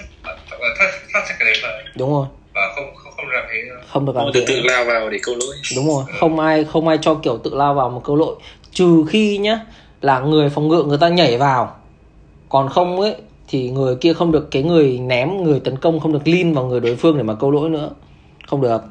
[1.13, 1.69] thắt cái đấy mà.
[1.97, 2.27] Đúng rồi.
[2.55, 3.59] Và không không không làm thế
[3.93, 4.55] không được làm không tự thế.
[4.55, 5.57] tự lao vào để câu lỗi.
[5.77, 8.37] Đúng rồi không ai không ai cho kiểu tự lao vào một câu lỗi.
[8.73, 9.61] Trừ khi nhá
[10.01, 11.77] là người phòng ngự người ta nhảy vào.
[12.49, 13.15] Còn không ấy
[13.49, 16.65] thì người kia không được cái người ném người tấn công không được lean vào
[16.65, 17.91] người đối phương để mà câu lỗi nữa.
[18.47, 18.83] Không được.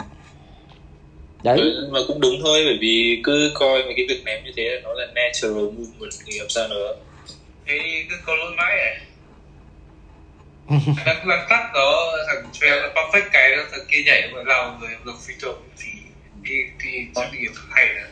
[1.44, 1.58] Đấy.
[1.60, 4.82] Ừ, mà cũng đúng thôi bởi vì cứ coi mấy cái việc ném như thế
[4.84, 6.96] nó là natural movement thì làm sao nữa.
[7.66, 9.02] Thế cứ có lỗi mãi à?
[11.06, 14.80] Đang lăn tắt đó thằng Treo nó perfect cái đó thằng kia nhảy vào lòng
[14.82, 15.90] rồi ngược phi trộm thì
[16.46, 18.08] thì thì sự nghiệp hay là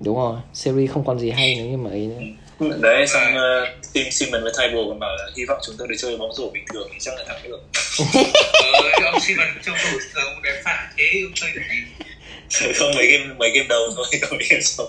[0.00, 2.20] đúng rồi series không còn gì hay nữa nhưng mà ấy nữa.
[2.60, 5.94] Đấy xong uh, team Simon với Tybo còn bảo là hy vọng chúng tôi được
[5.98, 7.60] chơi bóng rổ bình thường thì chắc là thắng được.
[8.72, 9.76] Ờ, ông Simon trong
[10.14, 12.06] thường ông đẹp phản thế ông chơi được gì?
[12.78, 14.86] Không mấy game mấy game đầu thôi mấy game sau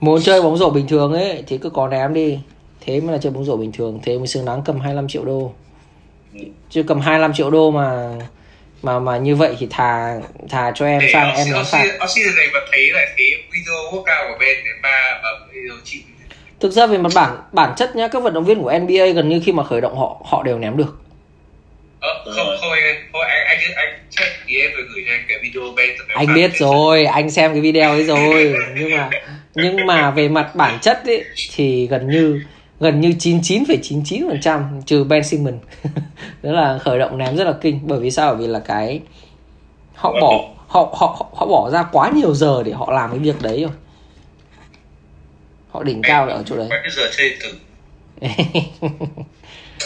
[0.00, 2.38] muốn chơi bóng rổ bình thường ấy thì cứ có ném đi.
[2.80, 5.24] Thế mới là chơi bóng rổ bình thường thế mới xứng đáng cầm 25 triệu
[5.24, 5.54] đô.
[6.34, 6.40] Ừ.
[6.70, 8.16] chứ cầm 25 triệu đô mà
[8.82, 10.20] mà mà như vậy thì thà
[10.50, 11.58] thà cho em để sang em nó
[11.98, 15.76] ông xin này mà thấy lại thấy video workout của Ben đến ba và video
[15.84, 16.02] chị
[16.62, 19.28] thực ra về mặt bản bản chất nhá các vận động viên của NBA gần
[19.28, 20.98] như khi mà khởi động họ họ đều ném được.
[22.00, 25.24] Ờ, không không anh thôi anh anh anh check thì em phải gửi cho anh
[25.28, 25.62] cái video
[25.98, 28.54] tập anh biết rồi anh xem cái video ấy rồi.
[28.78, 29.10] Nhưng mà
[29.54, 32.42] nhưng mà về mặt bản chất ấy thì gần như
[32.80, 35.60] gần như 99,99% trừ Ben Simmons.
[36.42, 37.80] Đó là khởi động ném rất là kinh.
[37.82, 38.34] Bởi vì sao?
[38.34, 39.00] Bởi vì là cái
[39.94, 43.42] họ bỏ họ họ họ bỏ ra quá nhiều giờ để họ làm cái việc
[43.42, 43.72] đấy rồi
[45.72, 46.66] họ đỉnh cao là ở chỗ đấy.
[46.70, 47.52] Bao nhiêu giờ chơi từ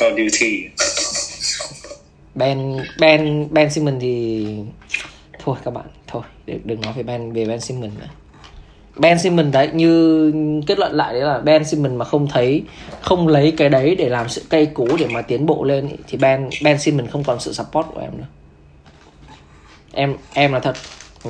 [0.00, 0.68] Call Duty.
[2.34, 4.46] Ben Ben Ben Simmons thì
[5.38, 8.08] thôi các bạn thôi đừng, đừng nói về Ben về Ben Simmons nữa.
[8.96, 10.32] Ben Simmons đấy như
[10.66, 12.62] kết luận lại đấy là Ben Simmons mà không thấy
[13.00, 15.96] không lấy cái đấy để làm sự cây cú để mà tiến bộ lên ý,
[16.08, 18.26] thì Ben Ben Simmons không còn sự support của em nữa.
[19.92, 20.76] Em em là thật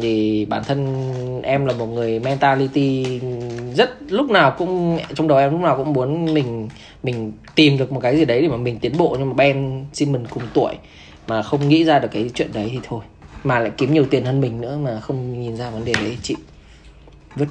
[0.01, 3.21] thì bản thân em là một người mentality
[3.75, 6.69] rất lúc nào cũng trong đầu em lúc nào cũng muốn mình
[7.03, 9.85] mình tìm được một cái gì đấy để mà mình tiến bộ nhưng mà Ben
[9.93, 10.75] Simmons cùng tuổi
[11.29, 13.01] mà không nghĩ ra được cái chuyện đấy thì thôi.
[13.45, 16.19] Mà lại kiếm nhiều tiền hơn mình nữa mà không nhìn ra vấn đề đấy
[16.23, 16.37] chị.
[17.37, 17.47] Vứt.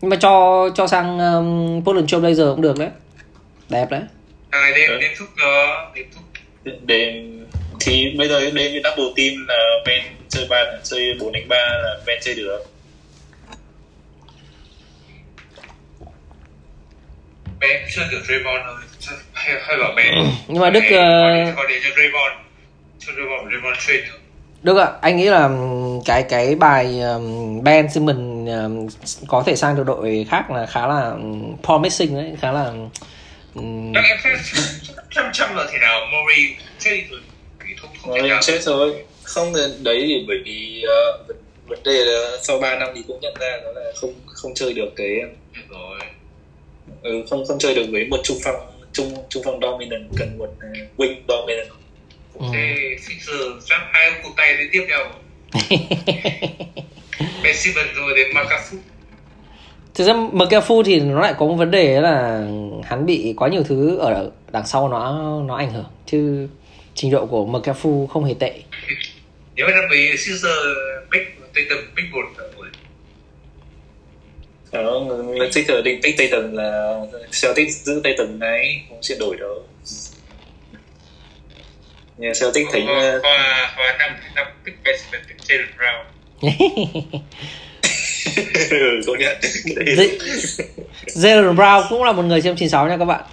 [0.00, 2.88] Nhưng mà cho cho sang um, Portland Trail Blazer cũng được đấy.
[3.68, 4.02] Đẹp đấy.
[4.50, 4.98] Này đêm Ừ.
[5.00, 6.24] đêm thúc đó đêm thúc.
[6.86, 7.37] Đêm
[7.80, 11.56] thì bây giờ đêm với double team là Ben chơi ba chơi bốn đánh ba
[11.56, 12.58] là Ben chơi được.
[17.60, 18.62] Ben chưa được Draymond
[19.32, 20.06] hay, hay bảo Ben
[20.48, 20.98] nhưng mà Đức ờ,
[21.56, 22.34] có để cho Draymond
[22.98, 24.18] cho Draymond Draymond trade được.
[24.62, 28.86] Đức ạ, anh nghĩ là ừm, cái cái bài ừm, Ben Simmons ừm,
[29.28, 31.12] có thể sang được đội khác là khá là
[31.62, 32.72] promising đấy, khá là
[33.54, 34.60] ừm, Các em sẽ
[35.10, 36.00] trăm trăm là thể nào?
[36.00, 37.16] Murray trade đi
[38.08, 39.52] rồi thể Nói nào chết thôi không
[39.82, 41.36] đấy thì bởi vì ờ, vấn-
[41.68, 44.72] vấn đề là sau 3 năm thì cũng nhận ra đó là không không chơi
[44.72, 45.08] được cái
[45.70, 45.98] rồi.
[47.02, 48.56] ừ, không không chơi được với một trung phong
[48.92, 51.68] trung trung phong dominant cần một ờ, wing dominant.
[52.34, 52.48] Ừm.
[52.52, 52.76] thế
[53.08, 55.04] Sixers chắc hai ông cuộc tay liên tiếp nhau.
[57.42, 58.76] Ben Simmons rồi đến Makafu
[59.94, 62.44] Thực ra McAfee thì nó lại có một vấn đề là
[62.84, 65.84] hắn bị quá nhiều thứ ở đằng sau nó nó ảnh hưởng.
[66.06, 66.48] Chứ
[66.98, 68.52] trình độ của McAfee không hề tệ.
[69.54, 70.44] nếu mà năm ấy Sixers
[71.12, 72.24] pick tây tầm pick một
[74.72, 75.04] rồi đó
[75.68, 77.00] ở định tích Tây Tần là
[77.42, 79.64] Celtic giữ Tây Tần này không chuyển đổi đâu
[82.18, 84.98] nhà Celtic thấy ờ, và và năm năm pick pick
[85.48, 86.04] Jalen Brown
[88.70, 89.36] ừ, công nhận
[91.06, 93.24] Jalen Brown cũng là một người xem 96 nha các bạn.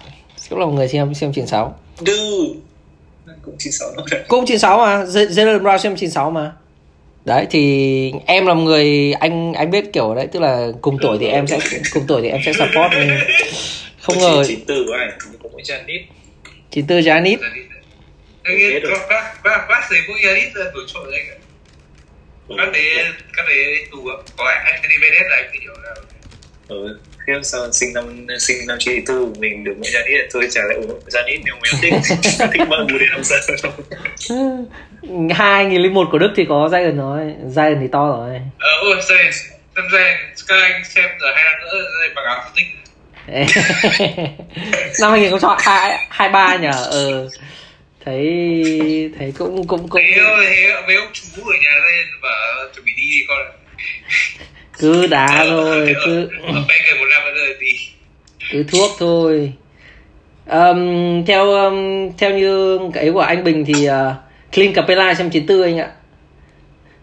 [0.50, 1.78] Cũng là một người xem xem 96.
[1.98, 2.60] Dude
[3.42, 4.20] cũng 96 năm rồi.
[4.28, 6.52] Cũng 96 mà, Jalen Brown xem 96 mà.
[7.24, 11.18] Đấy thì em là một người anh anh biết kiểu đấy tức là cùng tuổi
[11.20, 11.58] thì em sẽ
[11.92, 13.08] cùng tuổi thì em sẽ support nhưng
[14.00, 16.02] không ngờ 94 của anh có mỗi Janet
[16.70, 17.38] 94 Janis
[18.42, 21.20] Anh ấy bác bác bác sĩ cũng Yaris là đổi trội đấy.
[22.58, 22.84] Các đấy
[23.36, 24.16] các đấy tù ạ.
[24.36, 25.94] Có Anthony Bennett là anh thì hiểu là
[26.68, 26.98] ừ.
[27.26, 31.00] Khiếp sao sinh năm sinh năm 94 mình được mỗi Janet tôi trả lại ủng
[31.06, 31.94] Janet nếu mình thích
[32.52, 33.36] thích bù đến năm giờ
[35.34, 38.40] 2001 của Đức thì có Zion rồi Zion thì to rồi.
[38.58, 39.16] Ờ ôi sao
[39.74, 40.16] năm giây
[40.48, 42.66] các anh xem rồi hai năm nữa rồi bằng áo tinh.
[45.00, 47.28] Năm 2023 nhỉ ờ.
[48.04, 48.24] Thấy
[49.18, 52.30] thấy cũng cũng cũng thế thế mấy ông chú ở nhà lên và
[52.74, 53.38] chuẩn bị đi con
[54.78, 57.78] cứ đá thôi cứ người một năm nữa đi
[58.52, 59.52] cứ thuốc thôi.
[60.46, 63.92] Ờm, theo ờm, theo như cái của anh Bình thì uh,
[64.52, 65.90] Clint Capella xem 94 anh ạ.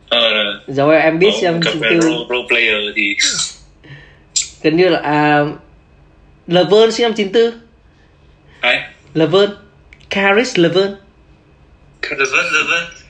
[0.10, 0.20] Ờ
[0.68, 3.16] rồi em biết xem các 94 role, role player thì
[4.64, 5.46] gần như là à,
[6.48, 7.60] Levern sinh năm 94
[8.60, 8.82] ai?
[9.14, 9.52] Levern
[10.10, 10.96] Caris Levern
[12.10, 12.52] Levert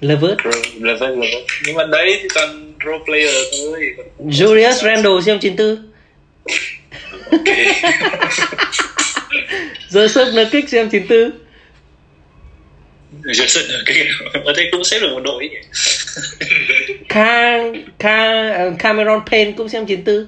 [0.02, 0.40] Levert Levert
[0.80, 1.22] là vâng
[1.66, 5.90] nhưng mà đấy thì toàn role player thôi Julius Randle năm 94
[7.32, 7.48] ok.
[9.90, 11.44] Joseph Nurkic năm 94
[13.24, 14.08] Johnson ở cái
[14.46, 15.50] ở đây cũng xếp được một đội.
[15.50, 15.58] Nhỉ
[17.10, 17.58] Ca,
[18.58, 20.26] ờ, Cameron Payne cũng năm 94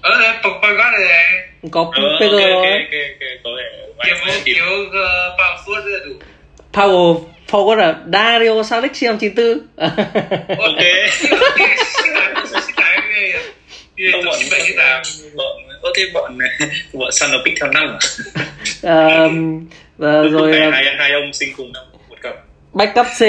[0.00, 1.48] Ờ Pogba gót này này.
[1.70, 3.28] Có Ờ, PG ok rồi ok ok.
[3.44, 3.64] Có vẻ
[4.04, 6.12] Kiểu kiểu ờ, bao suốt rất là đủ.
[6.72, 9.58] Power forward là Dario Saric sinh năm 94
[10.58, 10.82] ok.
[11.10, 12.10] Xin
[12.76, 13.32] cái này
[14.26, 15.02] bọn xin bảy tám
[15.36, 16.38] bọn ok bọn
[16.92, 17.98] bọn Sun pick theo năm à?
[18.82, 19.66] Ờm,
[19.98, 22.34] và rồi hai, ờ, hai, hai ông sinh cùng năm một cặp.
[22.72, 23.22] backup C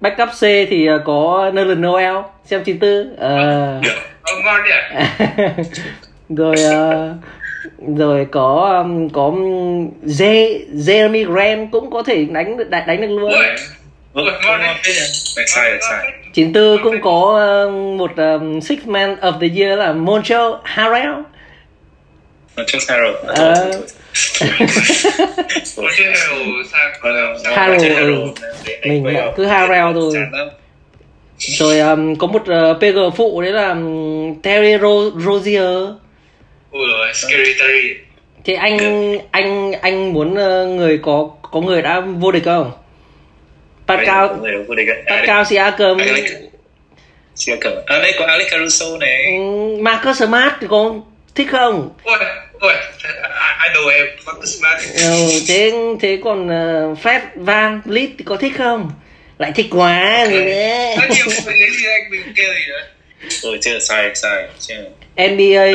[0.00, 2.14] backup C thì ờ, có Nerlens Noel
[2.50, 3.80] năm 94 Ờ.
[3.82, 5.04] được Ờ ngon nhỉ
[6.36, 7.14] rồi ờ,
[7.96, 13.00] rồi có um, có um, Je- Jeremy Grant cũng có thể đánh được- đánh, đánh
[13.00, 13.32] được luôn.
[15.46, 21.12] Sai 94 cũng có um, một um, six man of the year là Montrezl Harrell.
[22.88, 23.70] Harold Ờ.
[25.98, 26.36] Hero
[27.44, 28.24] sang Harold, ừ.
[28.84, 29.06] Mình
[29.36, 30.14] cứ Harrell thôi.
[31.38, 35.92] rồi um, có một uh, PG phụ đấy là um, Terry Ro- Rozier
[36.78, 37.94] Ui rồi Scary Terry
[38.44, 38.78] thì anh
[39.30, 42.72] anh anh muốn uh, người có có người đã vô địch không?
[43.86, 45.98] Pascal người vô địch Pascal Siakam.
[45.98, 46.30] Alex
[47.34, 49.38] Siakam à đây có Alex Caruso này.
[49.80, 50.94] Marcus Smart thì có
[51.34, 51.90] thích không?
[52.04, 52.14] Ui
[52.60, 52.72] Ui
[53.64, 54.82] I know em Marcus Smart.
[54.94, 58.90] Ừ, thế thế còn uh, Fred Van Vliet thì có thích không?
[59.38, 60.96] Lại thích quá rồi đấy.
[60.96, 62.86] Nói nhiều phải gì anh mình kêu gì nữa
[63.28, 64.84] rồi chưa sai sai chưa.
[65.16, 65.72] NBA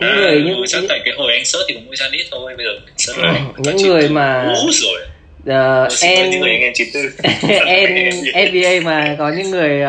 [0.00, 2.54] những người à, những chắc tại cái hồi anh search thì cũng mua Janis thôi
[2.56, 3.40] bây giờ search lại.
[3.58, 5.00] những người mà rồi.
[5.40, 5.92] Uh,
[6.30, 7.02] những người em 94
[7.86, 7.94] N
[8.50, 9.82] NBA mà có những người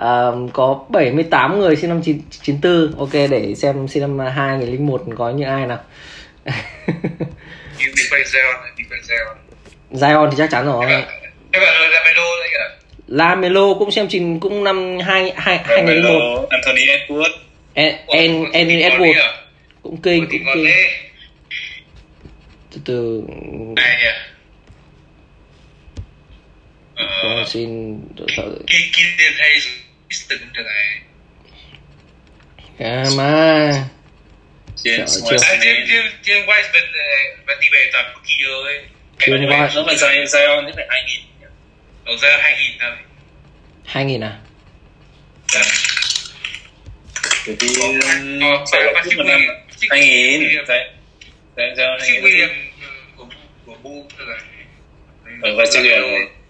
[0.00, 5.30] uh, có 78 người sinh năm 9, 94 ok để xem sinh năm 2001 có
[5.30, 5.78] những ai nào.
[9.92, 10.86] Zion thì chắc chắn rồi.
[10.90, 11.02] Em
[13.06, 17.36] Lamelo cũng xem trình cũng năm 2 2 2001 Carmelo, Anthony Edwards.
[17.74, 19.39] En En En Edwards
[19.82, 20.64] cũng kinh cũng kinh.
[22.70, 23.22] từ từ.
[23.76, 24.10] Ai nhỉ?
[26.96, 27.44] Con Ờ.
[27.48, 27.98] Xin
[28.36, 29.66] thở Ki- Killian Hayes
[30.10, 31.00] Houston cũng được này.
[32.78, 33.72] À mà
[34.84, 35.36] Trời, chưa.
[35.36, 38.72] À, James, James, James Wiseman ờ, và đi về toàn rookie rồi
[39.18, 39.70] James Nếu mà- Wiseman.
[39.74, 41.20] nếu mà Zion Zion thì phải 2000
[42.04, 42.90] Đầu ra 2000 thôi.
[43.84, 44.38] 2000 à?
[45.52, 45.60] Dạ.
[47.46, 47.68] Bởi vì
[48.72, 49.24] phải là có cúp một
[49.80, 50.40] Patrick năm Williams.
[50.40, 50.66] Patrick 2000 Williams.
[50.68, 50.88] Đấy
[51.56, 52.48] Đấy, Zion Patrick 2000 Williams
[52.82, 53.26] ờ, của
[53.66, 54.36] của Bulls rồi
[55.42, 55.98] Ở và chắc là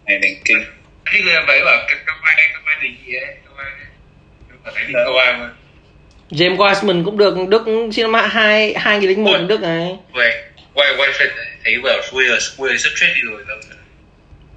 [0.06, 0.58] này đỉnh kinh
[1.04, 3.66] Patrick Williams vậy bảo các các mai các mai đỉnh gì ấy các mai
[4.48, 5.00] không phải đánh Đó.
[5.04, 5.50] câu ai mà
[6.30, 7.62] James Wiseman cũng được Đức
[7.92, 9.44] sinh năm 2 2001 Ôi.
[9.48, 10.32] Đức này vậy
[10.74, 11.28] quay quay phết
[11.64, 13.56] thấy bảo Williams Williams sắp chết đi rồi đâu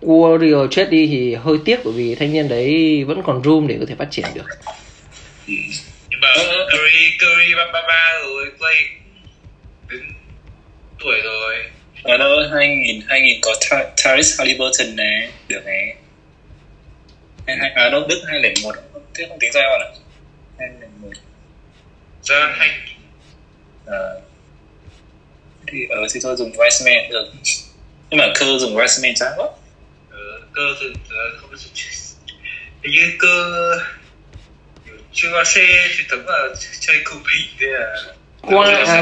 [0.01, 3.77] Warrior chết đi thì hơi tiếc bởi vì thanh niên đấy vẫn còn room để
[3.79, 4.45] có thể phát triển được
[6.37, 8.75] nhưng mà Curry Curry ba ba ba rồi Clay
[9.89, 10.01] đến
[10.99, 11.63] tuổi rồi.
[12.03, 15.95] Ở đâu 2000 2000 có Ta- Tyrese Halliburton này Được này
[17.47, 18.75] Hay- hay- À đâu Đức 201
[19.15, 19.89] Thế không tính Zion à
[20.59, 21.11] 201
[22.23, 22.69] John Hay
[23.85, 24.21] Ờ.
[25.67, 26.65] thì ở thì tôi dùng cũng
[27.11, 27.31] được.
[28.09, 29.47] Nhưng mà cơ dùng Wiseman chán quá.
[30.11, 30.17] Ờ,
[30.53, 31.69] cơ thì ờ, không có sự
[32.83, 33.73] hình như cơ
[35.13, 36.47] chưa có xe truyền thống là
[36.79, 37.85] chơi cụ bị thế à?
[38.41, 39.01] Qua- là-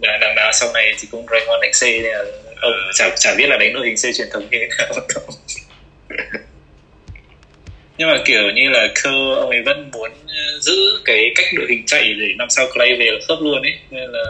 [0.00, 2.24] đằng, đằng nào sau này thì cũng Raymond đánh C nên là
[2.60, 4.88] ông chả chả biết là đánh đội hình C truyền thống như thế nào.
[5.14, 5.24] Đâu.
[7.98, 11.66] nhưng mà kiểu như là cơ ông ấy vẫn muốn ờ, giữ cái cách đội
[11.68, 13.74] hình chạy để năm sau Clay về là khớp luôn ấy.
[13.90, 14.24] Nên là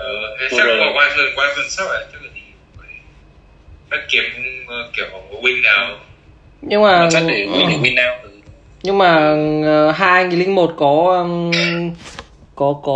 [0.51, 2.29] vừa chắc có quay phần quay phần sau là chắc là
[3.91, 4.25] các kiếm
[4.67, 5.07] ờ, kiểu
[5.43, 6.01] win nào.
[6.63, 8.40] Nhưng mà chắc để để win now ừ.
[8.83, 9.33] Nhưng mà
[9.89, 11.53] uh, 2001 có um,
[12.55, 12.93] có có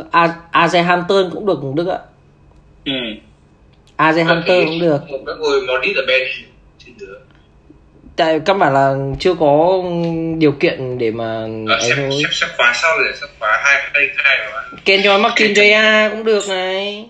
[0.00, 1.98] uh, A- AZ Hampton cũng được Đức ạ.
[2.84, 2.92] Ừ.
[3.96, 5.10] AZ Hampton cũng được.
[5.10, 5.60] một ngồi
[5.96, 6.04] ở
[8.16, 9.82] tại căn bản là chưa có
[10.38, 12.22] điều kiện để mà à, ấy thôi.
[12.32, 16.48] xem khóa sau rồi xem khóa hai hai hai rồi Kenyon Martin Jaya cũng được
[16.48, 17.08] này.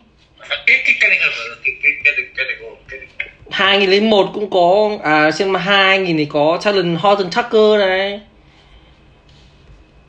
[0.66, 1.18] Cái cái cái này
[1.64, 2.46] cái cái cái cái
[2.86, 3.17] cái
[3.50, 8.20] 2001 cũng có à xem mà 2000 thì có Talon Horton Tucker này.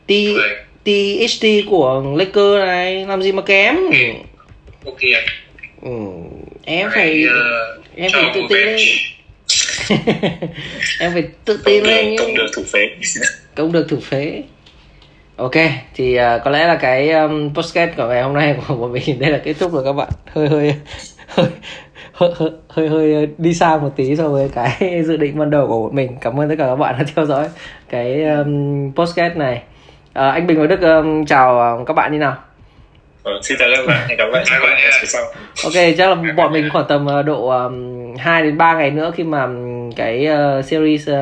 [0.07, 0.11] T.
[0.85, 3.05] THT của Lakers này.
[3.05, 3.77] Làm gì mà kém?
[4.85, 4.99] Ok.
[5.81, 5.89] Ừ.
[6.65, 8.79] em phải ờ, em phải tự tin lên.
[10.99, 12.79] Em phải tự tin lên công được thủ phế.
[13.55, 14.43] Công được thủ phế
[15.39, 15.55] ok
[15.95, 19.19] thì uh, có lẽ là cái um, podcast của ngày hôm nay của bọn mình
[19.19, 20.09] đây là kết thúc rồi các bạn.
[20.33, 20.75] Hơi hơi
[21.27, 21.47] hơi
[22.13, 25.67] hơi hơi, hơi, hơi đi xa một tí so với cái dự định ban đầu
[25.67, 26.17] của bọn mình.
[26.21, 27.47] Cảm ơn tất cả các bạn đã theo dõi
[27.89, 29.63] cái um, podcast này.
[30.09, 32.35] Uh, anh Bình và Đức um, chào các bạn như nào.
[33.23, 35.23] Ờ, xin chào các bạn, hẹn gặp lại các bạn sau.
[35.63, 39.23] Ok, chắc là bọn mình khoảng tầm độ um, 2 đến 3 ngày nữa khi
[39.23, 39.47] mà
[39.95, 41.15] cái uh, series uh,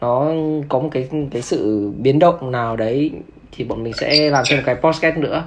[0.00, 0.32] nó
[0.68, 3.10] có một cái cái sự biến động nào đấy
[3.52, 5.44] thì bọn mình sẽ làm thêm một cái podcast nữa.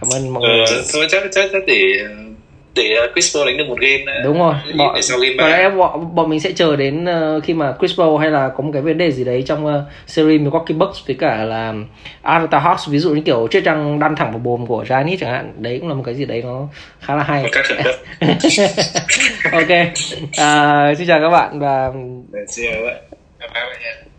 [0.00, 0.64] Cảm ơn mọi người.
[0.66, 2.06] Ờ, thôi chắc chắc để
[2.74, 5.70] để Chris Paul đánh được một game đúng rồi bọn, để sau game có lẽ
[5.70, 8.70] bọn, bọn mình sẽ chờ đến uh, khi mà Chris Paul hay là có một
[8.72, 9.72] cái vấn đề gì đấy trong uh,
[10.06, 11.74] series Milwaukee Bucks với cả là
[12.22, 15.30] Atlanta Hawks ví dụ như kiểu chiếc răng đan thẳng vào bồm của Giannis chẳng
[15.30, 15.52] hạn.
[15.58, 16.68] Đấy cũng là một cái gì đấy nó
[17.00, 17.44] khá là hay.
[19.52, 19.70] Ok.
[20.22, 21.92] Uh, xin chào các bạn và
[22.48, 24.09] xin chào các bạn 两百块钱。